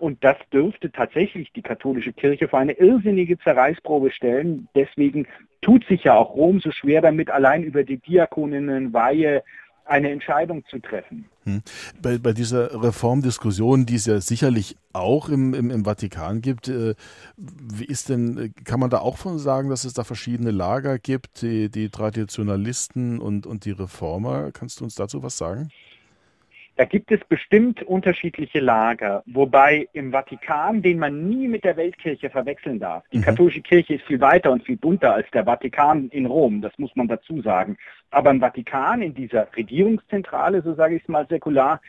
[0.02, 4.68] Und das dürfte tatsächlich die katholische Kirche vor eine irrsinnige Zerreißprobe stellen.
[4.74, 5.28] Deswegen
[5.62, 9.44] tut sich ja auch Rom so schwer damit, allein über die Diakoninnenweihe
[9.86, 11.26] eine Entscheidung zu treffen.
[11.44, 11.62] Hm.
[12.02, 16.96] Bei, bei, dieser Reformdiskussion, die es ja sicherlich auch im, im, im, Vatikan gibt, äh,
[17.38, 21.44] wie ist denn, kann man da auch von sagen, dass es da verschiedene Lager gibt,
[21.44, 24.52] die, die Traditionalisten und, und die Reformer?
[24.52, 25.70] Kannst du uns dazu was sagen?
[26.78, 32.30] Da gibt es bestimmt unterschiedliche Lager, wobei im Vatikan, den man nie mit der Weltkirche
[32.30, 33.04] verwechseln darf.
[33.12, 33.24] Die mhm.
[33.24, 36.96] katholische Kirche ist viel weiter und viel bunter als der Vatikan in Rom, das muss
[36.96, 37.78] man dazu sagen.
[38.10, 41.82] Aber im Vatikan, in dieser Regierungszentrale, so sage ich es mal säkular,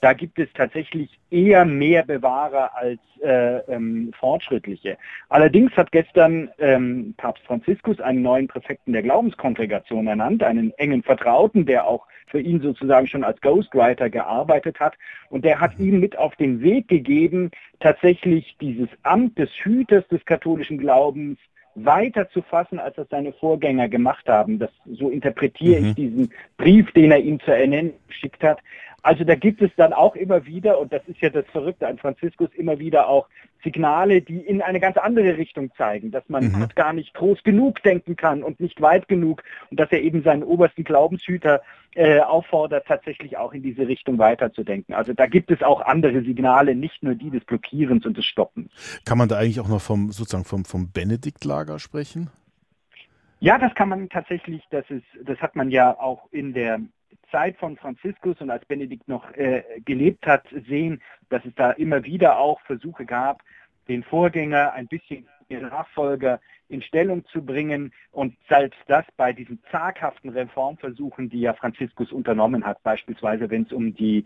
[0.00, 4.96] da gibt es tatsächlich eher mehr Bewahrer als äh, ähm, Fortschrittliche.
[5.28, 11.66] Allerdings hat gestern ähm, Papst Franziskus einen neuen Präfekten der Glaubenskongregation ernannt, einen engen Vertrauten,
[11.66, 14.94] der auch für ihn sozusagen schon als Ghostwriter gearbeitet hat.
[15.28, 20.24] Und der hat ihm mit auf den Weg gegeben, tatsächlich dieses Amt des Hüters des
[20.24, 21.38] katholischen Glaubens
[21.74, 24.58] weiter zu fassen, als das seine Vorgänger gemacht haben.
[24.58, 25.86] Das, so interpretiere mhm.
[25.88, 28.58] ich diesen Brief, den er ihm zur Ernennung geschickt hat.
[29.02, 31.98] Also da gibt es dann auch immer wieder, und das ist ja das Verrückte an
[31.98, 33.28] Franziskus, immer wieder auch
[33.62, 36.68] Signale, die in eine ganz andere Richtung zeigen, dass man mhm.
[36.74, 40.42] gar nicht groß genug denken kann und nicht weit genug und dass er eben seinen
[40.42, 41.62] obersten Glaubenshüter
[41.94, 44.94] äh, auffordert, tatsächlich auch in diese Richtung weiterzudenken.
[44.94, 48.70] Also da gibt es auch andere Signale, nicht nur die des Blockierens und des Stoppens.
[49.04, 52.30] Kann man da eigentlich auch noch vom sozusagen vom, vom Benediktlager sprechen?
[53.40, 56.80] Ja, das kann man tatsächlich, das ist, das hat man ja auch in der
[57.30, 62.04] Zeit von Franziskus und als Benedikt noch äh, gelebt hat, sehen, dass es da immer
[62.04, 63.42] wieder auch Versuche gab,
[63.88, 69.60] den Vorgänger ein bisschen den Nachfolger in Stellung zu bringen und selbst das bei diesen
[69.70, 74.24] zaghaften Reformversuchen, die ja Franziskus unternommen hat, beispielsweise wenn es um die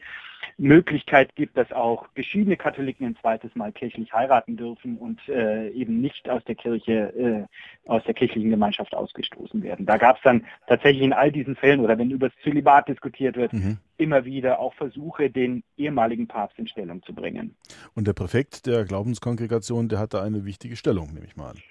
[0.58, 6.00] Möglichkeit gibt, dass auch geschiedene Katholiken ein zweites Mal kirchlich heiraten dürfen und äh, eben
[6.00, 7.48] nicht aus der Kirche,
[7.86, 9.86] äh, aus der kirchlichen Gemeinschaft ausgestoßen werden.
[9.86, 13.36] Da gab es dann tatsächlich in all diesen Fällen oder wenn über das Zölibat diskutiert
[13.36, 13.78] wird, mhm.
[13.96, 17.54] Immer wieder auch Versuche, den ehemaligen Papst in Stellung zu bringen.
[17.94, 21.62] Und der Präfekt der Glaubenskongregation, der hatte eine wichtige Stellung, nehme ich mal an.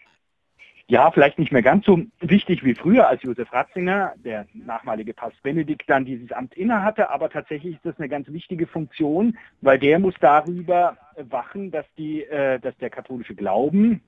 [0.88, 5.42] Ja, vielleicht nicht mehr ganz so wichtig wie früher, als Josef Ratzinger, der nachmalige Papst
[5.42, 10.00] Benedikt, dann dieses Amt innehatte, aber tatsächlich ist das eine ganz wichtige Funktion, weil der
[10.00, 14.02] muss darüber wachen, dass die, äh, dass der katholische Glauben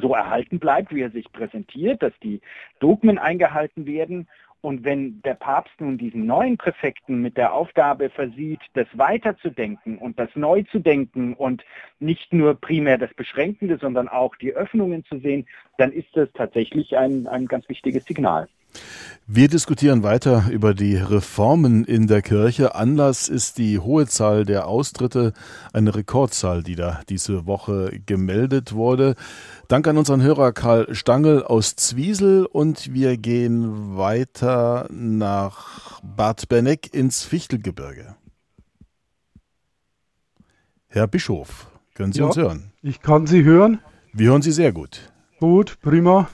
[0.00, 2.40] so erhalten bleibt, wie er sich präsentiert, dass die
[2.80, 4.28] Dogmen eingehalten werden
[4.62, 10.18] und wenn der Papst nun diesen neuen Präfekten mit der Aufgabe versieht, das weiterzudenken und
[10.18, 11.64] das neu zu denken und
[11.98, 15.46] nicht nur primär das Beschränkende, sondern auch die Öffnungen zu sehen,
[15.78, 18.48] dann ist das tatsächlich ein, ein ganz wichtiges Signal.
[19.32, 22.74] Wir diskutieren weiter über die Reformen in der Kirche.
[22.74, 25.34] Anlass ist die hohe Zahl der Austritte,
[25.72, 29.14] eine Rekordzahl, die da diese Woche gemeldet wurde.
[29.68, 36.92] Dank an unseren Hörer Karl Stangl aus Zwiesel und wir gehen weiter nach Bad Berneck
[36.92, 38.16] ins Fichtelgebirge.
[40.88, 42.72] Herr Bischof, können Sie ja, uns hören?
[42.82, 43.78] Ich kann Sie hören.
[44.12, 45.12] Wir hören Sie sehr gut.
[45.38, 46.28] Gut, prima.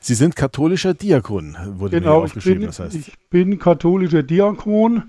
[0.00, 2.60] Sie sind katholischer Diakon, wurde genau, mir aufgeschrieben.
[2.60, 2.94] Bin, das heißt.
[2.94, 5.04] Ich bin katholischer Diakon,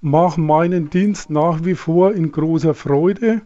[0.00, 3.42] mache meinen Dienst nach wie vor in großer Freude,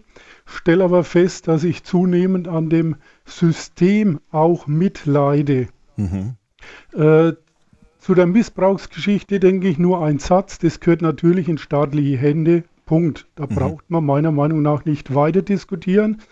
[0.46, 5.68] stelle aber fest, dass ich zunehmend an dem System auch mitleide.
[5.96, 6.36] Mhm.
[6.92, 7.32] Äh,
[7.98, 12.62] zu der Missbrauchsgeschichte denke ich nur ein Satz, das gehört natürlich in staatliche Hände.
[12.84, 13.26] Punkt.
[13.34, 13.54] Da mhm.
[13.56, 16.22] braucht man meiner Meinung nach nicht weiter diskutieren.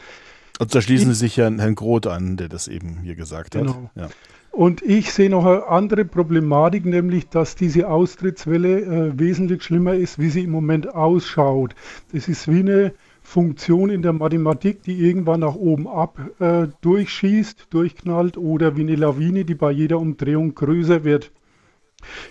[0.61, 3.91] Also da schließen Sie sich ja Herrn Groth an, der das eben hier gesagt genau.
[3.97, 4.03] hat.
[4.03, 4.09] Ja.
[4.55, 10.21] Und ich sehe noch eine andere Problematik, nämlich dass diese Austrittswelle äh, wesentlich schlimmer ist,
[10.21, 11.75] wie sie im Moment ausschaut.
[12.13, 17.67] Das ist wie eine Funktion in der Mathematik, die irgendwann nach oben ab äh, durchschießt,
[17.71, 21.33] durchknallt oder wie eine Lawine, die bei jeder Umdrehung größer wird.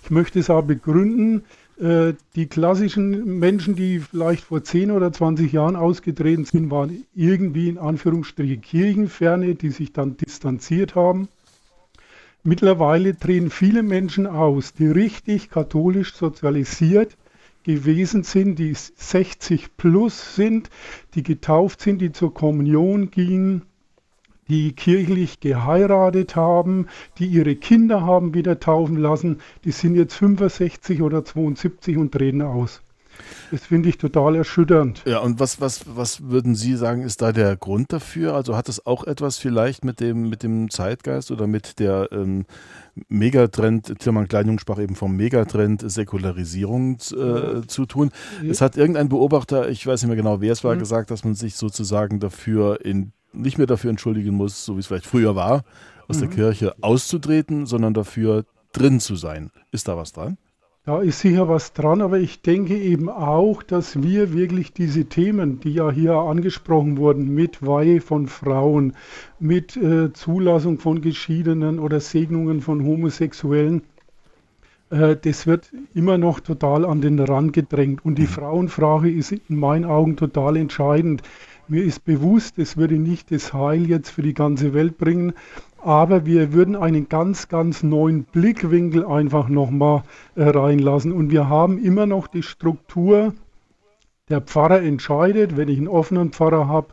[0.04, 1.44] Ich möchte es auch begründen.
[1.78, 7.68] Äh, die klassischen Menschen, die vielleicht vor 10 oder 20 Jahren ausgetreten sind, waren irgendwie
[7.68, 11.28] in Anführungsstrichen Kirchenferne, die sich dann distanziert haben.
[12.46, 17.16] Mittlerweile drehen viele Menschen aus, die richtig katholisch sozialisiert
[17.64, 20.70] gewesen sind, die 60 plus sind,
[21.16, 23.62] die getauft sind, die zur Kommunion gingen,
[24.50, 31.02] die kirchlich geheiratet haben, die ihre Kinder haben wieder taufen lassen, die sind jetzt 65
[31.02, 32.82] oder 72 und drehen aus.
[33.52, 35.04] Das finde ich total erschütternd.
[35.06, 38.34] Ja, und was, was, was würden Sie sagen, ist da der Grund dafür?
[38.34, 42.46] Also hat es auch etwas vielleicht mit dem, mit dem Zeitgeist oder mit der ähm,
[43.10, 48.12] Megatrend, Tilman Kleinjung sprach eben vom Megatrend Säkularisierung äh, zu tun.
[48.42, 48.52] Ja.
[48.52, 50.80] Es hat irgendein Beobachter, ich weiß nicht mehr genau, wer es war, mhm.
[50.80, 54.88] gesagt, dass man sich sozusagen dafür in, nicht mehr dafür entschuldigen muss, so wie es
[54.88, 55.64] vielleicht früher war,
[56.08, 56.22] aus mhm.
[56.22, 59.52] der Kirche auszutreten, sondern dafür drin zu sein.
[59.72, 60.38] Ist da was dran?
[60.86, 65.62] Da ist sicher was dran, aber ich denke eben auch, dass wir wirklich diese Themen,
[65.62, 68.92] die ja hier angesprochen wurden, mit Weihe von Frauen,
[69.40, 73.84] mit äh, Zulassung von Geschiedenen oder Segnungen von Homosexuellen,
[74.90, 78.04] äh, das wird immer noch total an den Rand gedrängt.
[78.04, 78.28] Und die mhm.
[78.28, 81.24] Frauenfrage ist in meinen Augen total entscheidend.
[81.70, 85.32] Mir ist bewusst, es würde nicht das Heil jetzt für die ganze Welt bringen,
[85.84, 90.04] aber wir würden einen ganz, ganz neuen Blickwinkel einfach nochmal
[90.36, 91.12] äh, reinlassen.
[91.12, 93.34] Und wir haben immer noch die Struktur,
[94.30, 96.88] der Pfarrer entscheidet, wenn ich einen offenen Pfarrer habe,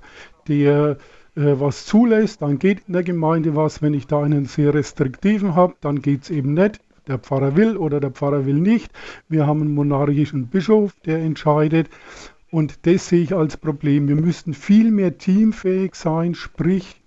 [0.49, 0.97] der
[1.37, 3.83] äh, was zulässt, dann geht in der Gemeinde was.
[3.83, 6.81] Wenn ich da einen sehr restriktiven habe, dann geht es eben nicht.
[7.07, 8.91] Der Pfarrer will oder der Pfarrer will nicht.
[9.29, 11.89] Wir haben einen monarchischen Bischof, der entscheidet.
[12.51, 14.09] Und das sehe ich als Problem.
[14.09, 17.00] Wir müssten viel mehr teamfähig sein, sprich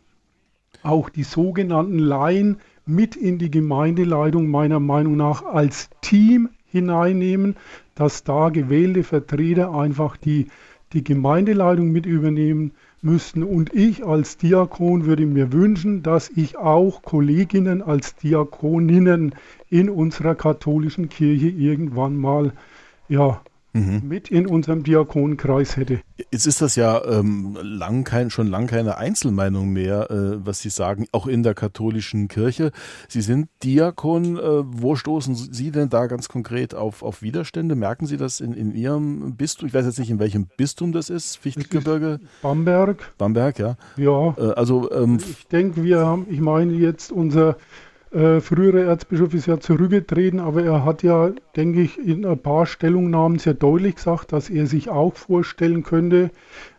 [0.83, 7.55] auch die sogenannten Laien mit in die Gemeindeleitung meiner Meinung nach als Team hineinnehmen,
[7.95, 10.47] dass da gewählte Vertreter einfach die,
[10.91, 13.43] die Gemeindeleitung mit übernehmen müssten.
[13.43, 19.35] Und ich als Diakon würde mir wünschen, dass ich auch Kolleginnen als Diakoninnen
[19.69, 22.53] in unserer katholischen Kirche irgendwann mal
[23.09, 23.41] ja,
[23.73, 24.01] mhm.
[24.07, 25.99] mit in unserem Diakonenkreis hätte.
[26.31, 30.69] Jetzt ist das ja ähm, lang kein, schon lang keine Einzelmeinung mehr, äh, was Sie
[30.69, 32.71] sagen, auch in der katholischen Kirche.
[33.07, 34.37] Sie sind Diakon.
[34.37, 37.75] Äh, wo stoßen Sie denn da ganz konkret auf, auf Widerstände?
[37.75, 39.67] Merken Sie das in, in Ihrem Bistum?
[39.67, 42.19] Ich weiß jetzt nicht, in welchem Bistum das ist, Fichtelgebirge?
[42.41, 43.13] Bamberg.
[43.17, 43.75] Bamberg, ja.
[43.97, 44.35] Ja.
[44.37, 47.57] Äh, also, ähm, ich denke, wir haben, ich meine jetzt unser
[48.13, 52.65] äh, frühere Erzbischof ist ja zurückgetreten, aber er hat ja, denke ich, in ein paar
[52.67, 56.29] Stellungnahmen sehr deutlich gesagt, dass er sich auch vorstellen könnte,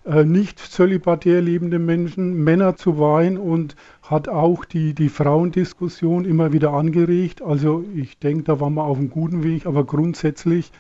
[0.05, 6.53] äh, nicht zölibatär lebende Menschen, Männer zu weihen und hat auch die, die Frauendiskussion immer
[6.53, 7.42] wieder angeregt.
[7.42, 10.70] Also ich denke, da waren wir auf einem guten Weg, aber grundsätzlich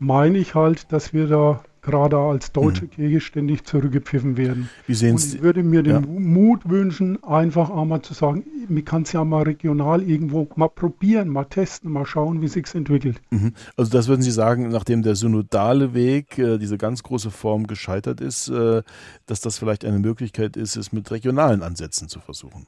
[0.00, 2.90] meine ich halt, dass wir da gerade als deutsche mhm.
[2.90, 4.68] Kirche ständig zurückgepfiffen werden.
[4.86, 5.28] Wie sehen Sie?
[5.28, 6.00] Und ich würde mir den ja.
[6.00, 11.28] Mut wünschen, einfach einmal zu sagen, man kann es ja mal regional irgendwo mal probieren,
[11.28, 13.20] mal testen, mal schauen, wie sich entwickelt.
[13.30, 13.52] Mhm.
[13.76, 18.20] Also das würden Sie sagen, nachdem der synodale Weg, äh, diese ganz große Form gescheitert
[18.20, 18.82] ist, äh,
[19.26, 22.66] dass das vielleicht eine Möglichkeit ist, es mit regionalen Ansätzen zu versuchen.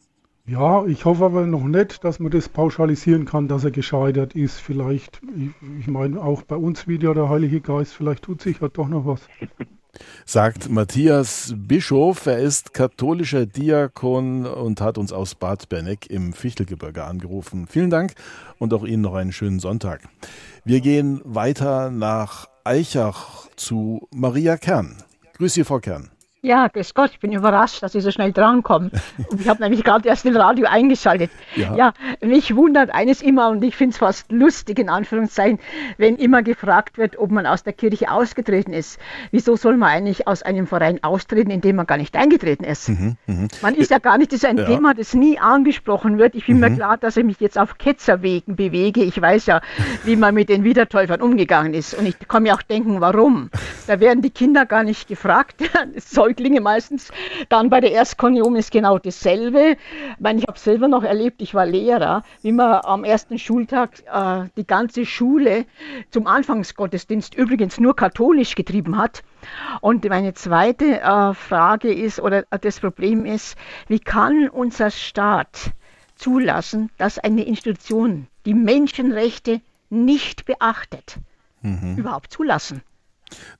[0.48, 4.60] Ja, ich hoffe aber noch nicht, dass man das pauschalisieren kann, dass er gescheitert ist.
[4.60, 8.68] Vielleicht, ich, ich meine, auch bei uns wieder der Heilige Geist, vielleicht tut sich ja
[8.68, 9.22] doch noch was.
[10.24, 17.02] Sagt Matthias Bischof, er ist katholischer Diakon und hat uns aus Bad Berneck im Fichtelgebirge
[17.02, 17.66] angerufen.
[17.66, 18.12] Vielen Dank
[18.58, 20.08] und auch Ihnen noch einen schönen Sonntag.
[20.64, 25.02] Wir gehen weiter nach Eichach zu Maria Kern.
[25.38, 26.10] Grüß Sie, Frau Kern.
[26.46, 28.92] Ja, grüß Gott, ich bin überrascht, dass Sie so schnell drankommen.
[29.36, 31.32] ich habe nämlich gerade erst den Radio eingeschaltet.
[31.56, 31.74] Ja.
[31.74, 31.92] ja.
[32.20, 35.58] mich wundert eines immer und ich finde es fast lustig, in Anführungszeichen,
[35.98, 39.00] wenn immer gefragt wird, ob man aus der Kirche ausgetreten ist.
[39.32, 42.90] Wieso soll man eigentlich aus einem Verein austreten, in dem man gar nicht eingetreten ist?
[42.90, 43.48] Mhm, mh.
[43.62, 44.66] Man ist ja gar nicht, das ist ein ja.
[44.66, 46.36] Thema, das nie angesprochen wird.
[46.36, 46.60] Ich bin mhm.
[46.60, 49.02] mir klar, dass ich mich jetzt auf Ketzerwegen bewege.
[49.02, 49.62] Ich weiß ja,
[50.04, 51.94] wie man mit den Wiedertäufern umgegangen ist.
[51.94, 53.50] Und ich kann mir auch denken, warum.
[53.88, 55.56] Da werden die Kinder gar nicht gefragt.
[55.96, 57.10] Es soll Säuglinge meistens.
[57.48, 59.76] Dann bei der Erstkommunion ist genau dasselbe.
[60.12, 64.02] Ich, meine, ich habe selber noch erlebt, ich war Lehrer, wie man am ersten Schultag
[64.12, 65.64] äh, die ganze Schule
[66.10, 69.22] zum Anfangsgottesdienst übrigens nur katholisch getrieben hat.
[69.80, 73.56] Und meine zweite äh, Frage ist, oder das Problem ist,
[73.88, 75.72] wie kann unser Staat
[76.16, 81.16] zulassen, dass eine Institution die Menschenrechte nicht beachtet?
[81.62, 81.96] Mhm.
[81.96, 82.82] Überhaupt zulassen.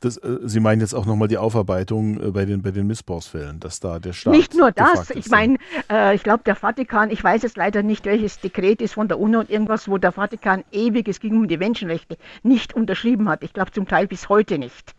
[0.00, 3.61] Das, äh, Sie meinen jetzt auch nochmal die Aufarbeitung äh, bei, den, bei den Missbrauchsfällen,
[3.61, 4.33] dass da der Staat.
[4.33, 5.57] Nicht nur das, ich meine,
[5.90, 9.18] äh, ich glaube, der Vatikan, ich weiß jetzt leider nicht, welches Dekret ist von der
[9.18, 13.42] UNO und irgendwas, wo der Vatikan ewig, es ging um die Menschenrechte, nicht unterschrieben hat.
[13.42, 14.94] Ich glaube zum Teil bis heute nicht.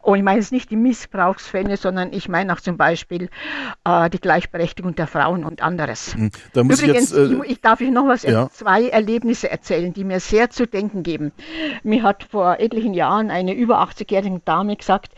[0.00, 3.28] Und ich meine jetzt nicht die Missbrauchsfälle, sondern ich meine auch zum Beispiel
[3.84, 6.14] äh, die Gleichberechtigung der Frauen und anderes.
[6.14, 8.48] Hm, Übrigens, ich, jetzt, äh, ich, ich, darf ich noch was, ja.
[8.50, 11.32] zwei Erlebnisse erzählen, die mir sehr zu denken geben.
[11.82, 15.12] Mir hat vor etlichen Jahren eine über 80-jährige Dame gesagt,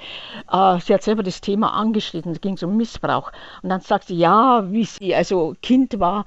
[0.50, 3.32] äh, sie hat selber das Thema angeschnitten, es ging um Missbrauch.
[3.62, 6.26] Und dann sagt sie, ja, wie sie also Kind war,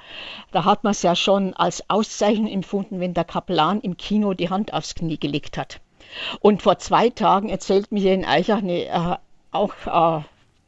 [0.52, 4.50] da hat man es ja schon als Auszeichnung empfunden, wenn der Kaplan im Kino die
[4.50, 5.80] Hand aufs Knie gelegt hat.
[6.40, 9.18] Und vor zwei Tagen erzählt mir in Eichach eine, äh,
[9.52, 10.24] auch äh,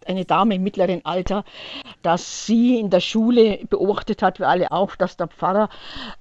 [0.05, 1.43] eine Dame im mittleren Alter,
[2.01, 5.69] dass sie in der Schule beobachtet hat, wir alle auch, dass der Pfarrer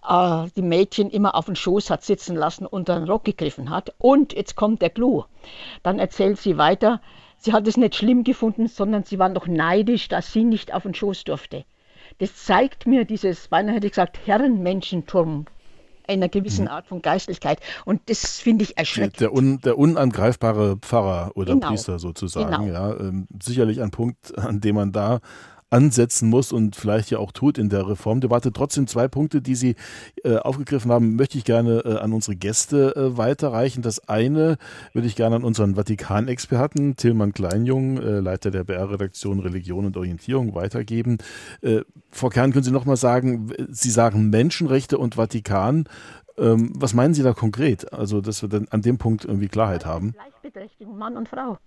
[0.07, 3.95] äh, die Mädchen immer auf den Schoß hat sitzen lassen und den Rock gegriffen hat.
[3.99, 5.25] Und jetzt kommt der Clou.
[5.83, 7.01] Dann erzählt sie weiter,
[7.39, 10.83] sie hat es nicht schlimm gefunden, sondern sie war noch neidisch, dass sie nicht auf
[10.83, 11.65] den Schoß durfte.
[12.19, 15.47] Das zeigt mir dieses, beinahe hätte ich gesagt, Herrenmenschenturm
[16.11, 16.71] einer gewissen mhm.
[16.71, 17.61] Art von Geistlichkeit.
[17.85, 19.21] Und das finde ich erschreckend.
[19.21, 21.69] Der, un, der, unangreifbare Pfarrer oder genau.
[21.69, 22.67] Priester sozusagen.
[22.67, 22.73] Genau.
[22.73, 25.21] Ja, ähm, sicherlich ein Punkt, an dem man da
[25.71, 28.53] ansetzen muss und vielleicht ja auch tut in der Reformdebatte.
[28.53, 29.77] Trotzdem zwei Punkte, die Sie
[30.25, 33.81] äh, aufgegriffen haben, möchte ich gerne äh, an unsere Gäste äh, weiterreichen.
[33.83, 34.59] Das eine
[34.93, 40.55] würde ich gerne an unseren Vatikanexperten Tilman Kleinjung, äh, Leiter der BR-Redaktion Religion und Orientierung,
[40.55, 41.19] weitergeben.
[41.63, 45.85] Äh, Frau Kern, können Sie noch mal sagen, Sie sagen Menschenrechte und Vatikan.
[46.37, 47.93] Ähm, was meinen Sie da konkret?
[47.93, 50.15] Also, dass wir dann an dem Punkt irgendwie Klarheit haben.
[50.41, 51.59] Gleichberechtigung, Mann und Frau.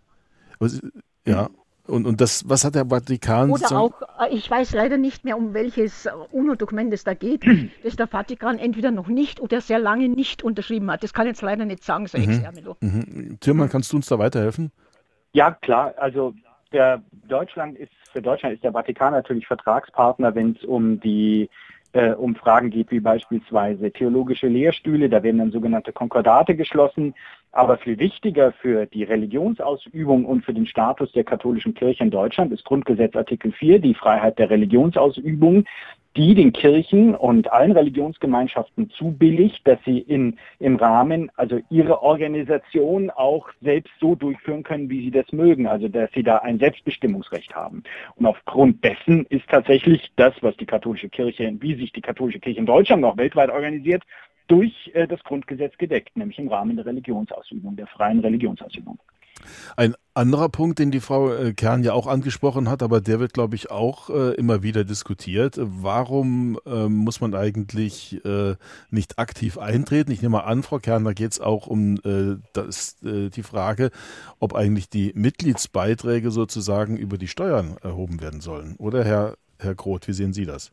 [0.60, 0.82] Was,
[1.26, 1.50] ja.
[1.86, 3.52] Und, und das, was hat der Vatikan?
[3.52, 7.44] Oder auch, äh, ich weiß leider nicht mehr, um welches UNO-Dokument es da geht,
[7.84, 11.04] das der Vatikan entweder noch nicht oder sehr lange nicht unterschrieben hat.
[11.04, 12.76] Das kann ich jetzt leider nicht sagen, so mhm.
[12.80, 13.38] mhm.
[13.42, 14.72] Thürmann, kannst du uns da weiterhelfen?
[15.34, 15.94] Ja, klar.
[15.98, 16.34] Also
[16.72, 21.50] der Deutschland ist, für Deutschland ist der Vatikan natürlich Vertragspartner, wenn es um die
[21.92, 25.10] äh, um Fragen geht wie beispielsweise theologische Lehrstühle.
[25.10, 27.14] Da werden dann sogenannte Konkordate geschlossen.
[27.54, 32.52] Aber viel wichtiger für die Religionsausübung und für den Status der katholischen Kirche in Deutschland
[32.52, 35.64] ist Grundgesetz Artikel 4, die Freiheit der Religionsausübung,
[36.16, 43.12] die den Kirchen und allen Religionsgemeinschaften zubilligt, dass sie in, im Rahmen, also ihre Organisation
[43.12, 47.54] auch selbst so durchführen können, wie sie das mögen, also dass sie da ein Selbstbestimmungsrecht
[47.54, 47.84] haben.
[48.16, 52.60] Und aufgrund dessen ist tatsächlich das, was die katholische Kirche, wie sich die katholische Kirche
[52.60, 54.02] in Deutschland noch weltweit organisiert,
[54.48, 59.00] durch äh, das Grundgesetz gedeckt, nämlich im Rahmen der Religionsausübung, der freien Religionsausübung.
[59.76, 63.34] Ein anderer Punkt, den die Frau äh, Kern ja auch angesprochen hat, aber der wird,
[63.34, 65.58] glaube ich, auch äh, immer wieder diskutiert.
[65.60, 68.22] Warum äh, muss man eigentlich
[68.92, 70.12] nicht aktiv eintreten?
[70.12, 71.98] Ich nehme mal an, Frau Kern, da geht es auch um
[72.54, 73.90] das, die Frage,
[74.40, 78.76] ob eigentlich die Mitgliedsbeiträge sozusagen über die Steuern erhoben werden sollen.
[78.78, 80.72] Oder Herr, Herr Groth, wie sehen Sie das?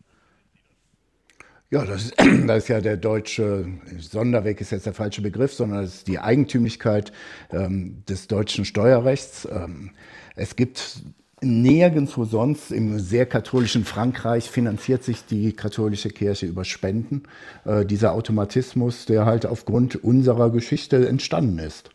[1.71, 2.15] Ja, das ist,
[2.49, 3.67] das ist ja der deutsche
[3.99, 7.13] Sonderweg ist jetzt der falsche Begriff, sondern es ist die Eigentümlichkeit
[7.53, 9.47] ähm, des deutschen Steuerrechts.
[9.51, 9.91] Ähm,
[10.35, 11.03] es gibt
[11.43, 17.23] nirgendwo sonst im sehr katholischen Frankreich finanziert sich die katholische Kirche über Spenden.
[17.65, 21.91] Äh, dieser Automatismus, der halt aufgrund unserer Geschichte entstanden ist.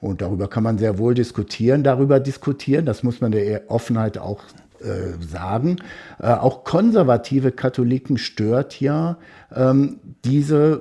[0.00, 2.86] Und darüber kann man sehr wohl diskutieren, darüber diskutieren.
[2.86, 4.42] Das muss man der Offenheit auch
[4.80, 5.76] äh, sagen.
[6.20, 9.18] Äh, auch konservative Katholiken stört ja
[9.54, 10.80] ähm, diese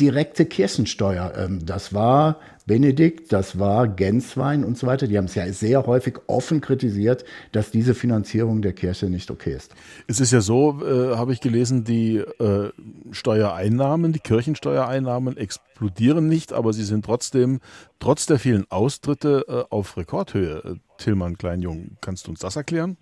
[0.00, 1.32] direkte Kirchensteuer.
[1.36, 5.06] Ähm, das war Benedikt, das war Genswein und so weiter.
[5.06, 9.54] Die haben es ja sehr häufig offen kritisiert, dass diese Finanzierung der Kirche nicht okay
[9.54, 9.72] ist.
[10.08, 12.70] Es ist ja so, äh, habe ich gelesen, die äh,
[13.12, 17.60] Steuereinnahmen, die Kirchensteuereinnahmen explodieren nicht, aber sie sind trotzdem,
[18.00, 20.62] trotz der vielen Austritte, äh, auf Rekordhöhe.
[20.64, 22.96] Äh, Tillmann Kleinjung, kannst du uns das erklären?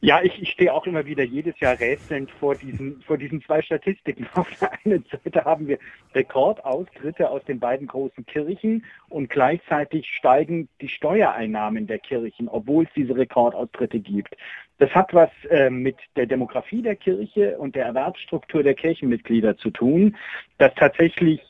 [0.00, 3.62] Ja, ich, ich stehe auch immer wieder jedes Jahr rätselnd vor diesen, vor diesen zwei
[3.62, 4.28] Statistiken.
[4.34, 5.78] Auf der einen Seite haben wir
[6.14, 12.90] Rekordaustritte aus den beiden großen Kirchen und gleichzeitig steigen die Steuereinnahmen der Kirchen, obwohl es
[12.94, 14.36] diese Rekordaustritte gibt.
[14.78, 19.70] Das hat was äh, mit der Demografie der Kirche und der Erwerbsstruktur der Kirchenmitglieder zu
[19.70, 20.16] tun,
[20.58, 21.40] dass tatsächlich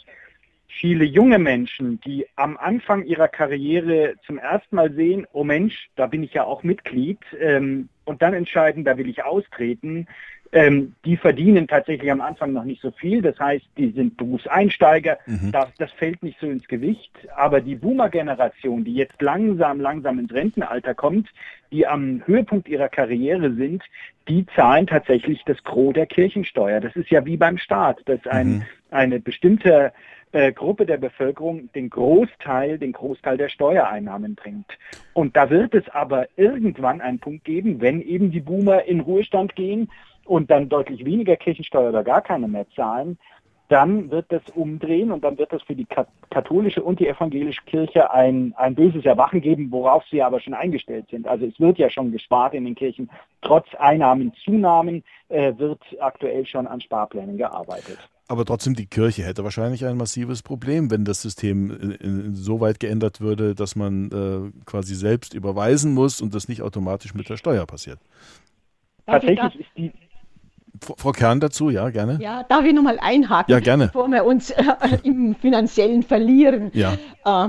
[0.69, 6.07] viele junge Menschen, die am Anfang ihrer Karriere zum ersten Mal sehen, oh Mensch, da
[6.07, 10.07] bin ich ja auch Mitglied, ähm, und dann entscheiden, da will ich austreten,
[10.53, 13.21] ähm, die verdienen tatsächlich am Anfang noch nicht so viel.
[13.21, 15.19] Das heißt, die sind Berufseinsteiger.
[15.27, 15.53] Mhm.
[15.53, 17.13] Das, das fällt nicht so ins Gewicht.
[17.37, 21.29] Aber die Boomer-Generation, die jetzt langsam, langsam ins Rentenalter kommt,
[21.71, 23.83] die am Höhepunkt ihrer Karriere sind,
[24.27, 26.81] die zahlen tatsächlich das Gros der Kirchensteuer.
[26.81, 28.63] Das ist ja wie beim Staat, dass ein, mhm.
[28.91, 29.93] eine bestimmte
[30.33, 34.67] äh, Gruppe der Bevölkerung den Großteil, den Großteil der Steuereinnahmen bringt.
[35.15, 39.57] Und da wird es aber irgendwann einen Punkt geben, wenn eben die Boomer in Ruhestand
[39.57, 39.91] gehen
[40.25, 43.19] und dann deutlich weniger Kirchensteuer oder gar keine mehr zahlen,
[43.69, 45.87] dann wird das umdrehen und dann wird es für die
[46.31, 51.07] katholische und die evangelische Kirche ein, ein böses Erwachen geben, worauf sie aber schon eingestellt
[51.11, 51.29] sind.
[51.29, 53.11] Also es wird ja schon gespart in den Kirchen.
[53.43, 57.99] Trotz Einnahmenzunahmen äh, wird aktuell schon an Sparplänen gearbeitet.
[58.29, 61.97] Aber trotzdem, die Kirche hätte wahrscheinlich ein massives Problem, wenn das System
[62.35, 67.15] so weit geändert würde, dass man äh, quasi selbst überweisen muss und das nicht automatisch
[67.15, 67.99] mit der Steuer passiert.
[69.07, 69.93] Tatsächlich ist die,
[70.97, 72.19] Frau Kern dazu, ja, gerne.
[72.21, 73.87] Ja, darf ich nochmal einhaken, ja, gerne.
[73.87, 74.65] bevor wir uns äh,
[75.03, 76.71] im Finanziellen verlieren.
[76.75, 76.99] Ja.
[77.25, 77.49] Äh,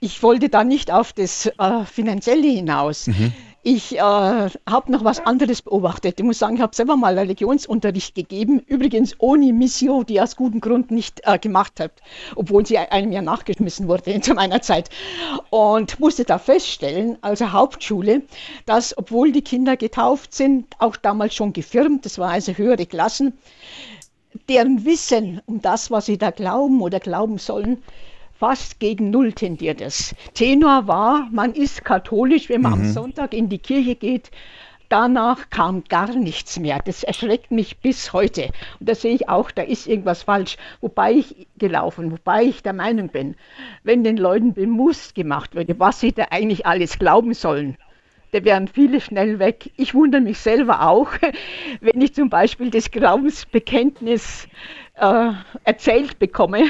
[0.00, 3.08] ich wollte da nicht auf das äh, Finanzielle hinaus.
[3.08, 3.32] Mhm.
[3.68, 6.20] Ich äh, habe noch was anderes beobachtet.
[6.20, 10.60] Ich muss sagen, ich habe selber mal Religionsunterricht gegeben, übrigens ohne Missio, die aus gutem
[10.60, 11.90] Grund nicht äh, gemacht hat,
[12.36, 14.88] obwohl sie einem ja nachgeschmissen wurde zu meiner Zeit.
[15.50, 18.22] Und musste da feststellen, also Hauptschule,
[18.66, 23.32] dass obwohl die Kinder getauft sind, auch damals schon gefirmt, das war also höhere Klassen,
[24.48, 27.82] deren Wissen um das, was sie da glauben oder glauben sollen,
[28.38, 30.14] fast gegen Null tendiert es.
[30.34, 32.80] Tenor war, man ist katholisch, wenn man mhm.
[32.80, 34.30] am Sonntag in die Kirche geht,
[34.88, 36.80] danach kam gar nichts mehr.
[36.84, 38.50] Das erschreckt mich bis heute.
[38.78, 40.56] Und da sehe ich auch, da ist irgendwas falsch.
[40.80, 43.36] Wobei ich gelaufen, wobei ich der Meinung bin,
[43.82, 47.76] wenn den Leuten bewusst gemacht würde, was sie da eigentlich alles glauben sollen,
[48.32, 49.70] da wären viele schnell weg.
[49.76, 51.12] Ich wundere mich selber auch,
[51.80, 54.46] wenn ich zum Beispiel das Glaubensbekenntnis
[54.96, 55.30] äh,
[55.64, 56.64] erzählt bekomme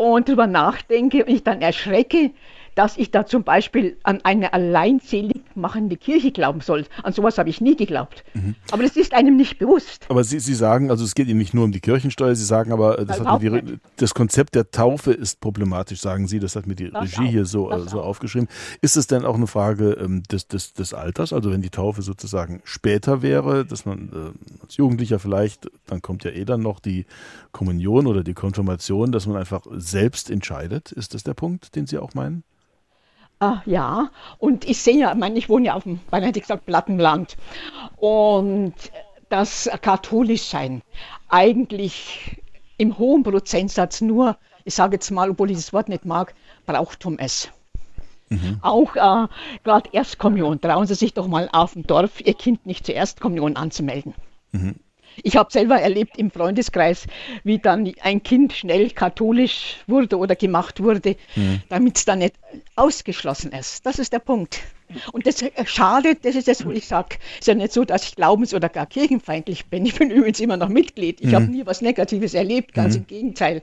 [0.00, 2.30] und darüber nachdenke und ich dann erschrecke,
[2.74, 6.86] dass ich da zum Beispiel an eine alleinselig machende Kirche glauben soll.
[7.02, 8.24] An sowas habe ich nie geglaubt.
[8.34, 8.54] Mhm.
[8.70, 10.06] Aber das ist einem nicht bewusst.
[10.08, 12.72] Aber Sie, Sie sagen, also es geht Ihnen nicht nur um die Kirchensteuer, Sie sagen
[12.72, 16.38] aber, das, die, das Konzept der Taufe ist problematisch, sagen Sie.
[16.38, 17.30] Das hat mir die das Regie auch.
[17.30, 18.48] hier so, so aufgeschrieben.
[18.80, 21.32] Ist es denn auch eine Frage ähm, des, des, des Alters?
[21.32, 26.24] Also wenn die Taufe sozusagen später wäre, dass man äh, als Jugendlicher vielleicht, dann kommt
[26.24, 27.06] ja eh dann noch die
[27.52, 30.92] Kommunion oder die Konfirmation, dass man einfach selbst entscheidet.
[30.92, 32.44] Ist das der Punkt, den Sie auch meinen?
[33.42, 36.38] Ah, ja, und ich sehe ja, ich meine, ich wohne ja auf dem, beinahe hätte
[36.38, 37.38] ich gesagt, Plattenland.
[37.96, 38.74] Und
[39.30, 40.82] das Katholischsein
[41.30, 42.42] eigentlich
[42.76, 46.34] im hohen Prozentsatz nur, ich sage jetzt mal, obwohl ich das Wort nicht mag,
[46.66, 47.50] Brauchtum ist.
[48.28, 48.58] Mhm.
[48.60, 49.26] Auch äh,
[49.64, 50.60] gerade Erstkommunion.
[50.60, 54.14] Trauen Sie sich doch mal auf dem Dorf, Ihr Kind nicht zur Erstkommunion anzumelden.
[54.52, 54.76] Mhm.
[55.22, 57.06] Ich habe selber erlebt im Freundeskreis,
[57.44, 61.62] wie dann ein Kind schnell katholisch wurde oder gemacht wurde, mhm.
[61.68, 62.34] damit es dann nicht
[62.76, 63.84] ausgeschlossen ist.
[63.86, 64.60] Das ist der Punkt.
[65.12, 67.16] Und das schadet, das ist das, was ich sage.
[67.34, 69.86] Es ist ja nicht so, dass ich glaubens- oder gar kirchenfeindlich bin.
[69.86, 71.20] Ich bin übrigens immer noch Mitglied.
[71.20, 71.34] Ich mhm.
[71.34, 73.00] habe nie was Negatives erlebt, ganz mhm.
[73.00, 73.62] im Gegenteil.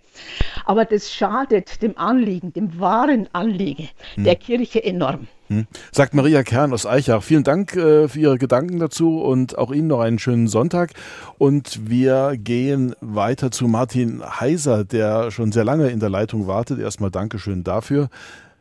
[0.65, 4.23] Aber das schadet dem Anliegen, dem wahren Anliegen mhm.
[4.23, 5.27] der Kirche enorm.
[5.49, 5.65] Hm.
[5.93, 7.23] Sagt Maria Kern aus Eichach.
[7.23, 10.91] Vielen Dank äh, für Ihre Gedanken dazu und auch Ihnen noch einen schönen Sonntag.
[11.37, 16.79] Und wir gehen weiter zu Martin Heiser, der schon sehr lange in der Leitung wartet.
[16.79, 18.09] Erstmal Dankeschön dafür.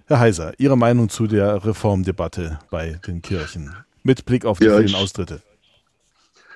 [0.09, 4.79] Herr Heiser, Ihre Meinung zu der Reformdebatte bei den Kirchen mit Blick auf die ja,
[4.79, 5.43] vielen Austritte.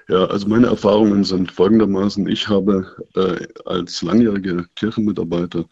[0.07, 2.29] Ja, also meine Erfahrungen sind folgendermaßen.
[2.29, 2.87] Ich habe
[3.17, 5.65] äh, als langjähriger Kirchenmitarbeiter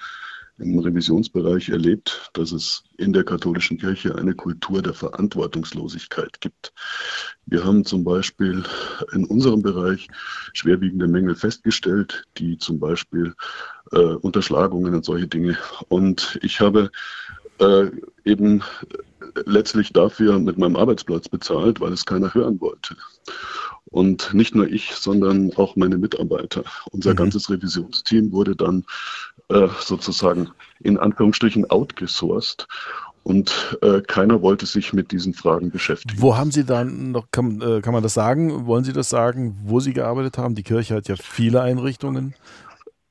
[0.58, 6.72] im Revisionsbereich erlebt, dass es in der katholischen Kirche eine Kultur der Verantwortungslosigkeit gibt.
[7.46, 8.64] Wir haben zum Beispiel
[9.12, 10.08] in unserem Bereich
[10.52, 13.34] schwerwiegende Mängel festgestellt, die zum Beispiel
[13.92, 15.56] äh, Unterschlagungen und solche Dinge.
[15.88, 16.90] Und ich habe
[17.60, 17.90] äh,
[18.24, 18.62] eben
[19.46, 22.96] letztlich dafür mit meinem Arbeitsplatz bezahlt, weil es keiner hören wollte.
[23.90, 26.64] Und nicht nur ich, sondern auch meine Mitarbeiter.
[26.90, 27.16] Unser mhm.
[27.16, 28.84] ganzes Revisionsteam wurde dann
[29.48, 30.50] äh, sozusagen
[30.80, 32.66] in Anführungsstrichen outgesourced.
[33.24, 36.20] Und äh, keiner wollte sich mit diesen Fragen beschäftigen.
[36.20, 38.66] Wo haben Sie dann noch, kann, äh, kann man das sagen?
[38.66, 40.54] Wollen Sie das sagen, wo Sie gearbeitet haben?
[40.54, 42.34] Die Kirche hat ja viele Einrichtungen.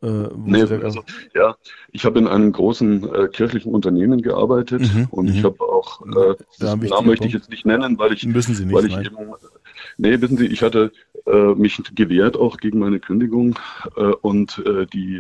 [0.02, 1.56] Äh, nee, also, ja,
[1.92, 5.46] ich habe in einem großen äh, kirchlichen Unternehmen gearbeitet mhm, und ich mhm.
[5.46, 8.76] habe auch, äh, den Namen möchte ich jetzt nicht nennen, weil ich, Müssen Sie nicht,
[8.76, 9.06] weil ich nein.
[9.06, 9.18] eben,
[9.98, 10.92] nee, wissen Sie, ich hatte
[11.26, 13.58] äh, mich gewehrt auch gegen meine Kündigung
[13.96, 15.18] äh, und äh, die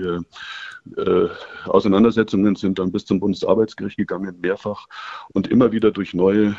[0.95, 1.27] äh,
[1.65, 4.87] Auseinandersetzungen sind dann bis zum Bundesarbeitsgericht gegangen, mehrfach
[5.33, 6.55] und immer wieder durch neue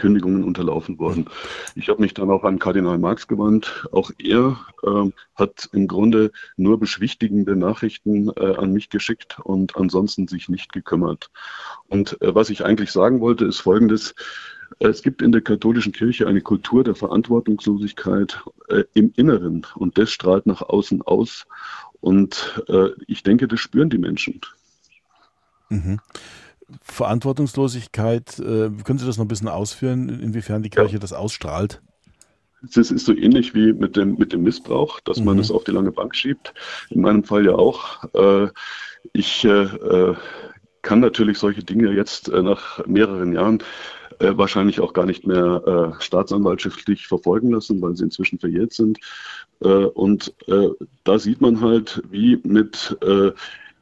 [0.00, 1.26] Kündigungen unterlaufen worden.
[1.74, 3.86] Ich habe mich dann auch an Kardinal Marx gewandt.
[3.92, 10.26] Auch er äh, hat im Grunde nur beschwichtigende Nachrichten äh, an mich geschickt und ansonsten
[10.26, 11.30] sich nicht gekümmert.
[11.88, 14.14] Und äh, was ich eigentlich sagen wollte, ist Folgendes.
[14.78, 20.10] Es gibt in der katholischen Kirche eine Kultur der Verantwortungslosigkeit äh, im Inneren und das
[20.10, 21.46] strahlt nach außen aus.
[22.00, 24.40] Und äh, ich denke, das spüren die Menschen.
[25.68, 26.00] Mhm.
[26.82, 30.98] Verantwortungslosigkeit, äh, können Sie das noch ein bisschen ausführen, inwiefern die Kirche ja.
[30.98, 31.80] das ausstrahlt?
[32.62, 35.26] Das ist so ähnlich wie mit dem, mit dem Missbrauch, dass mhm.
[35.26, 36.52] man es auf die lange Bank schiebt.
[36.90, 38.04] In meinem Fall ja auch.
[38.14, 38.48] Äh,
[39.12, 40.14] ich äh, äh
[40.82, 43.62] kann natürlich solche Dinge jetzt äh, nach mehreren Jahren
[44.18, 48.98] äh, wahrscheinlich auch gar nicht mehr staatsanwaltschaftlich verfolgen lassen, weil sie inzwischen verjährt sind.
[49.58, 50.34] und
[51.04, 52.96] da sieht man halt, wie mit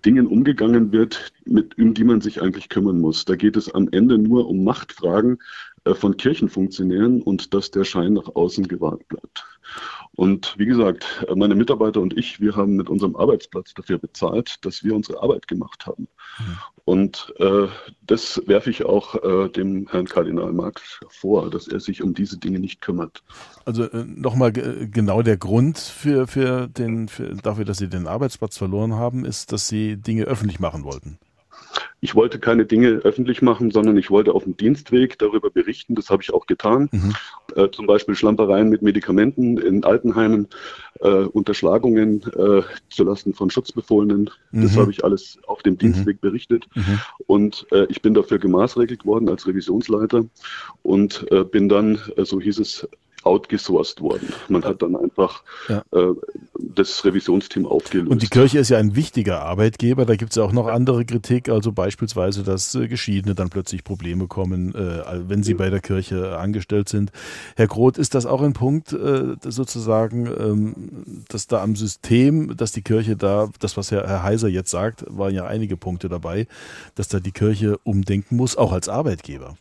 [0.05, 3.25] Dingen umgegangen wird, mit, um die man sich eigentlich kümmern muss.
[3.25, 5.39] Da geht es am Ende nur um Machtfragen
[5.85, 9.45] äh, von Kirchenfunktionären und dass der Schein nach außen gewahrt bleibt.
[10.15, 14.83] Und wie gesagt, meine Mitarbeiter und ich, wir haben mit unserem Arbeitsplatz dafür bezahlt, dass
[14.83, 16.09] wir unsere Arbeit gemacht haben.
[16.89, 17.67] Und äh,
[18.07, 22.39] das werfe ich auch äh, dem Herrn Kardinal Marx vor, dass er sich um diese
[22.39, 23.23] Dinge nicht kümmert.
[23.67, 28.57] Also äh, nochmal genau der Grund für, für den, für, dafür, dass Sie den Arbeitsplatz
[28.57, 31.19] verloren haben, ist, dass Sie Dinge öffentlich machen wollten.
[32.01, 35.95] Ich wollte keine Dinge öffentlich machen, sondern ich wollte auf dem Dienstweg darüber berichten.
[35.95, 36.89] Das habe ich auch getan.
[36.93, 37.15] Mhm.
[37.57, 40.49] Äh, zum Beispiel Schlampereien mit Medikamenten in Altenheimen.
[41.01, 44.31] äh, Unterschlagungen äh, zulasten von Schutzbefohlenen.
[44.51, 44.63] Mhm.
[44.63, 46.29] Das habe ich alles auf dem Dienstweg mhm.
[46.29, 46.67] berichtet.
[46.75, 47.01] Mhm.
[47.27, 50.25] Und äh, ich bin dafür gemaßregelt worden als Revisionsleiter
[50.83, 52.89] und äh, bin dann, äh, so hieß es,
[53.29, 54.33] outgesourced worden.
[54.49, 55.83] Man hat dann einfach ja.
[55.93, 56.15] äh,
[56.55, 58.11] das Revisionsteam aufgelöst.
[58.11, 60.07] Und die Kirche ist ja ein wichtiger Arbeitgeber.
[60.07, 63.85] Da gibt es ja auch noch andere Kritik, also beispielsweise, dass äh, Geschiedene dann plötzlich
[63.85, 65.59] Probleme kommen, äh, wenn sie ja.
[65.59, 67.13] bei der Kirche angestellt sind.
[67.57, 70.75] Herr Groth, ist das auch ein Punkt äh, sozusagen, ähm,
[71.29, 75.05] dass da am System, dass die Kirche da, das was Herr, Herr Heiser jetzt sagt,
[75.09, 76.47] waren ja einige Punkte dabei,
[76.95, 79.57] dass da die Kirche umdenken muss, auch als Arbeitgeber?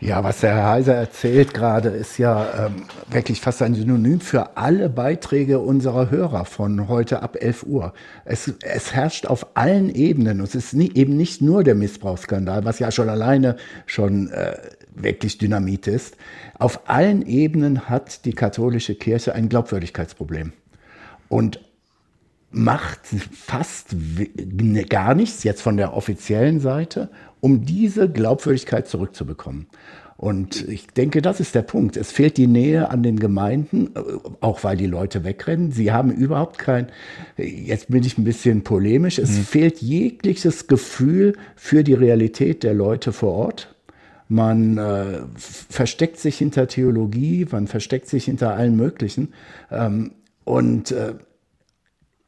[0.00, 4.56] Ja, was der Herr Heiser erzählt gerade, ist ja ähm, wirklich fast ein Synonym für
[4.56, 7.94] alle Beiträge unserer Hörer von heute ab 11 Uhr.
[8.24, 10.40] Es, es herrscht auf allen Ebenen.
[10.40, 14.56] Und es ist nie, eben nicht nur der Missbrauchsskandal, was ja schon alleine schon äh,
[14.94, 16.16] wirklich Dynamit ist.
[16.58, 20.52] Auf allen Ebenen hat die katholische Kirche ein Glaubwürdigkeitsproblem.
[21.28, 21.60] Und
[22.50, 23.00] macht
[23.32, 23.96] fast
[24.88, 27.10] gar nichts jetzt von der offiziellen Seite
[27.44, 29.66] um diese Glaubwürdigkeit zurückzubekommen.
[30.16, 31.94] Und ich denke, das ist der Punkt.
[31.98, 34.00] Es fehlt die Nähe an den Gemeinden, äh,
[34.40, 35.70] auch weil die Leute wegrennen.
[35.70, 36.86] Sie haben überhaupt kein,
[37.36, 39.42] jetzt bin ich ein bisschen polemisch, es mhm.
[39.42, 43.74] fehlt jegliches Gefühl für die Realität der Leute vor Ort.
[44.26, 49.34] Man äh, versteckt sich hinter Theologie, man versteckt sich hinter allen Möglichen.
[49.70, 50.12] Ähm,
[50.44, 51.12] und äh,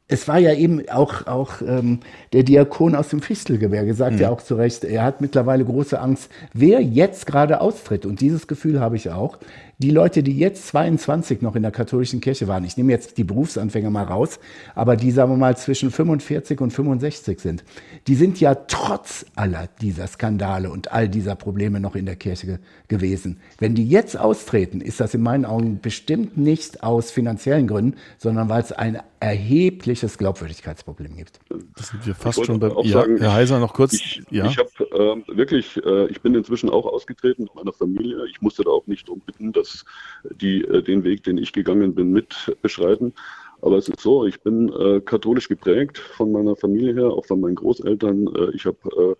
[0.09, 1.99] es war ja eben auch, auch ähm,
[2.31, 4.21] der Diakon aus dem Fichtelgewehr gesagt mhm.
[4.21, 8.05] ja auch zu Recht, er hat mittlerweile große Angst, wer jetzt gerade austritt.
[8.05, 9.37] Und dieses Gefühl habe ich auch
[9.79, 13.23] die Leute, die jetzt 22 noch in der katholischen Kirche waren, ich nehme jetzt die
[13.23, 14.39] Berufsanfänger mal raus,
[14.73, 17.63] aber die, sagen wir mal, zwischen 45 und 65 sind,
[18.07, 22.59] die sind ja trotz aller dieser Skandale und all dieser Probleme noch in der Kirche
[22.87, 23.39] gewesen.
[23.59, 28.49] Wenn die jetzt austreten, ist das in meinen Augen bestimmt nicht aus finanziellen Gründen, sondern
[28.49, 31.39] weil es ein erhebliches Glaubwürdigkeitsproblem gibt.
[31.75, 33.93] Das sind wir fast schon beim ja, sagen, Herr Heiser noch kurz.
[33.93, 34.45] Ich, ja.
[34.45, 38.25] ich habe äh, wirklich, äh, ich bin inzwischen auch ausgetreten mit meiner Familie.
[38.27, 39.85] Ich musste da auch nicht darum bitten, dass das
[40.23, 43.13] die äh, den Weg, den ich gegangen bin, mit beschreiten.
[43.61, 47.41] Aber es ist so, ich bin äh, katholisch geprägt von meiner Familie her, auch von
[47.41, 48.27] meinen Großeltern.
[48.35, 49.15] Äh, ich habe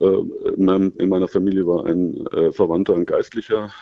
[0.00, 0.24] äh, äh,
[0.56, 3.72] in, in, meiner Familie war ein äh, Verwandter, ein Geistlicher.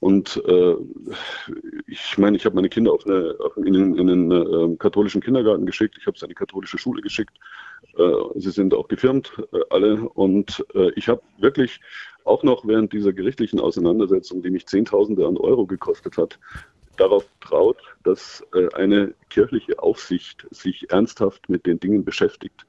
[0.00, 0.42] und
[1.86, 5.64] ich meine, ich habe meine Kinder auf eine, auf in, in, in einen katholischen Kindergarten
[5.64, 5.96] geschickt.
[5.98, 7.38] Ich habe sie an die katholische Schule geschickt.
[8.34, 9.32] sie sind auch gefirmt,
[9.70, 10.08] alle.
[10.10, 10.62] Und
[10.96, 11.80] ich habe wirklich
[12.24, 16.38] auch noch während dieser gerichtlichen Auseinandersetzung, die mich Zehntausende an Euro gekostet hat,
[16.96, 22.66] darauf traut, dass äh, eine kirchliche Aufsicht sich ernsthaft mit den Dingen beschäftigt.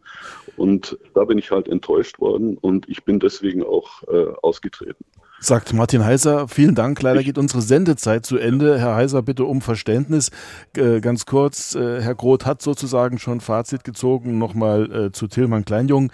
[0.58, 5.06] Und da bin ich halt enttäuscht worden und ich bin deswegen auch äh, ausgetreten.
[5.40, 7.02] Sagt Martin Heiser, vielen Dank.
[7.02, 8.80] Leider geht unsere Sendezeit zu Ende.
[8.80, 10.32] Herr Heiser, bitte um Verständnis.
[10.76, 14.38] Äh, ganz kurz, Herr Groth hat sozusagen schon Fazit gezogen.
[14.38, 16.12] Nochmal zu Tillmann Kleinjung.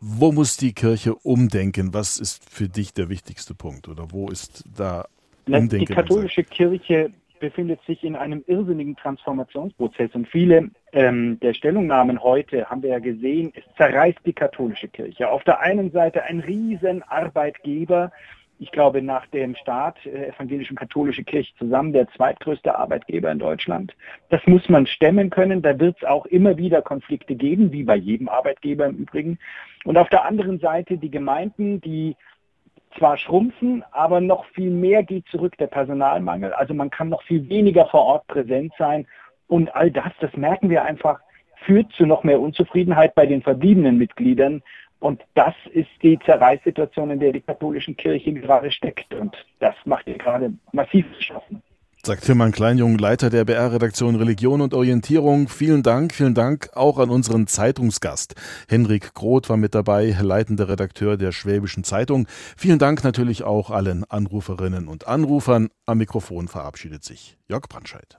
[0.00, 1.92] Wo muss die Kirche umdenken?
[1.92, 5.06] Was ist für dich der wichtigste Punkt oder wo ist da
[5.46, 5.86] Umdenken?
[5.86, 12.68] Die katholische Kirche befindet sich in einem irrsinnigen Transformationsprozess und viele ähm, der Stellungnahmen heute
[12.68, 15.28] haben wir ja gesehen, es zerreißt die katholische Kirche.
[15.28, 18.12] Auf der einen Seite ein riesen Arbeitgeber,
[18.60, 23.38] ich glaube, nach dem Staat, äh, evangelische und katholische Kirche zusammen, der zweitgrößte Arbeitgeber in
[23.38, 23.94] Deutschland.
[24.28, 25.62] Das muss man stemmen können.
[25.62, 29.38] Da wird es auch immer wieder Konflikte geben, wie bei jedem Arbeitgeber im Übrigen.
[29.84, 32.16] Und auf der anderen Seite die Gemeinden, die
[32.98, 36.52] zwar schrumpfen, aber noch viel mehr geht zurück, der Personalmangel.
[36.52, 39.06] Also man kann noch viel weniger vor Ort präsent sein.
[39.46, 41.20] Und all das, das merken wir einfach,
[41.64, 44.62] führt zu noch mehr Unzufriedenheit bei den verbliebenen Mitgliedern.
[45.00, 49.12] Und das ist die Zerreißsituation, in der die katholische Kirche gerade steckt.
[49.14, 51.62] Und das macht ihr gerade massiv zu schaffen.
[52.02, 55.48] Sagt Tilman Kleinjung, Leiter der BR-Redaktion Religion und Orientierung.
[55.48, 58.34] Vielen Dank, vielen Dank auch an unseren Zeitungsgast.
[58.70, 62.26] Henrik Groth war mit dabei, leitender Redakteur der Schwäbischen Zeitung.
[62.56, 65.68] Vielen Dank natürlich auch allen Anruferinnen und Anrufern.
[65.84, 68.16] Am Mikrofon verabschiedet sich Jörg Brandscheid.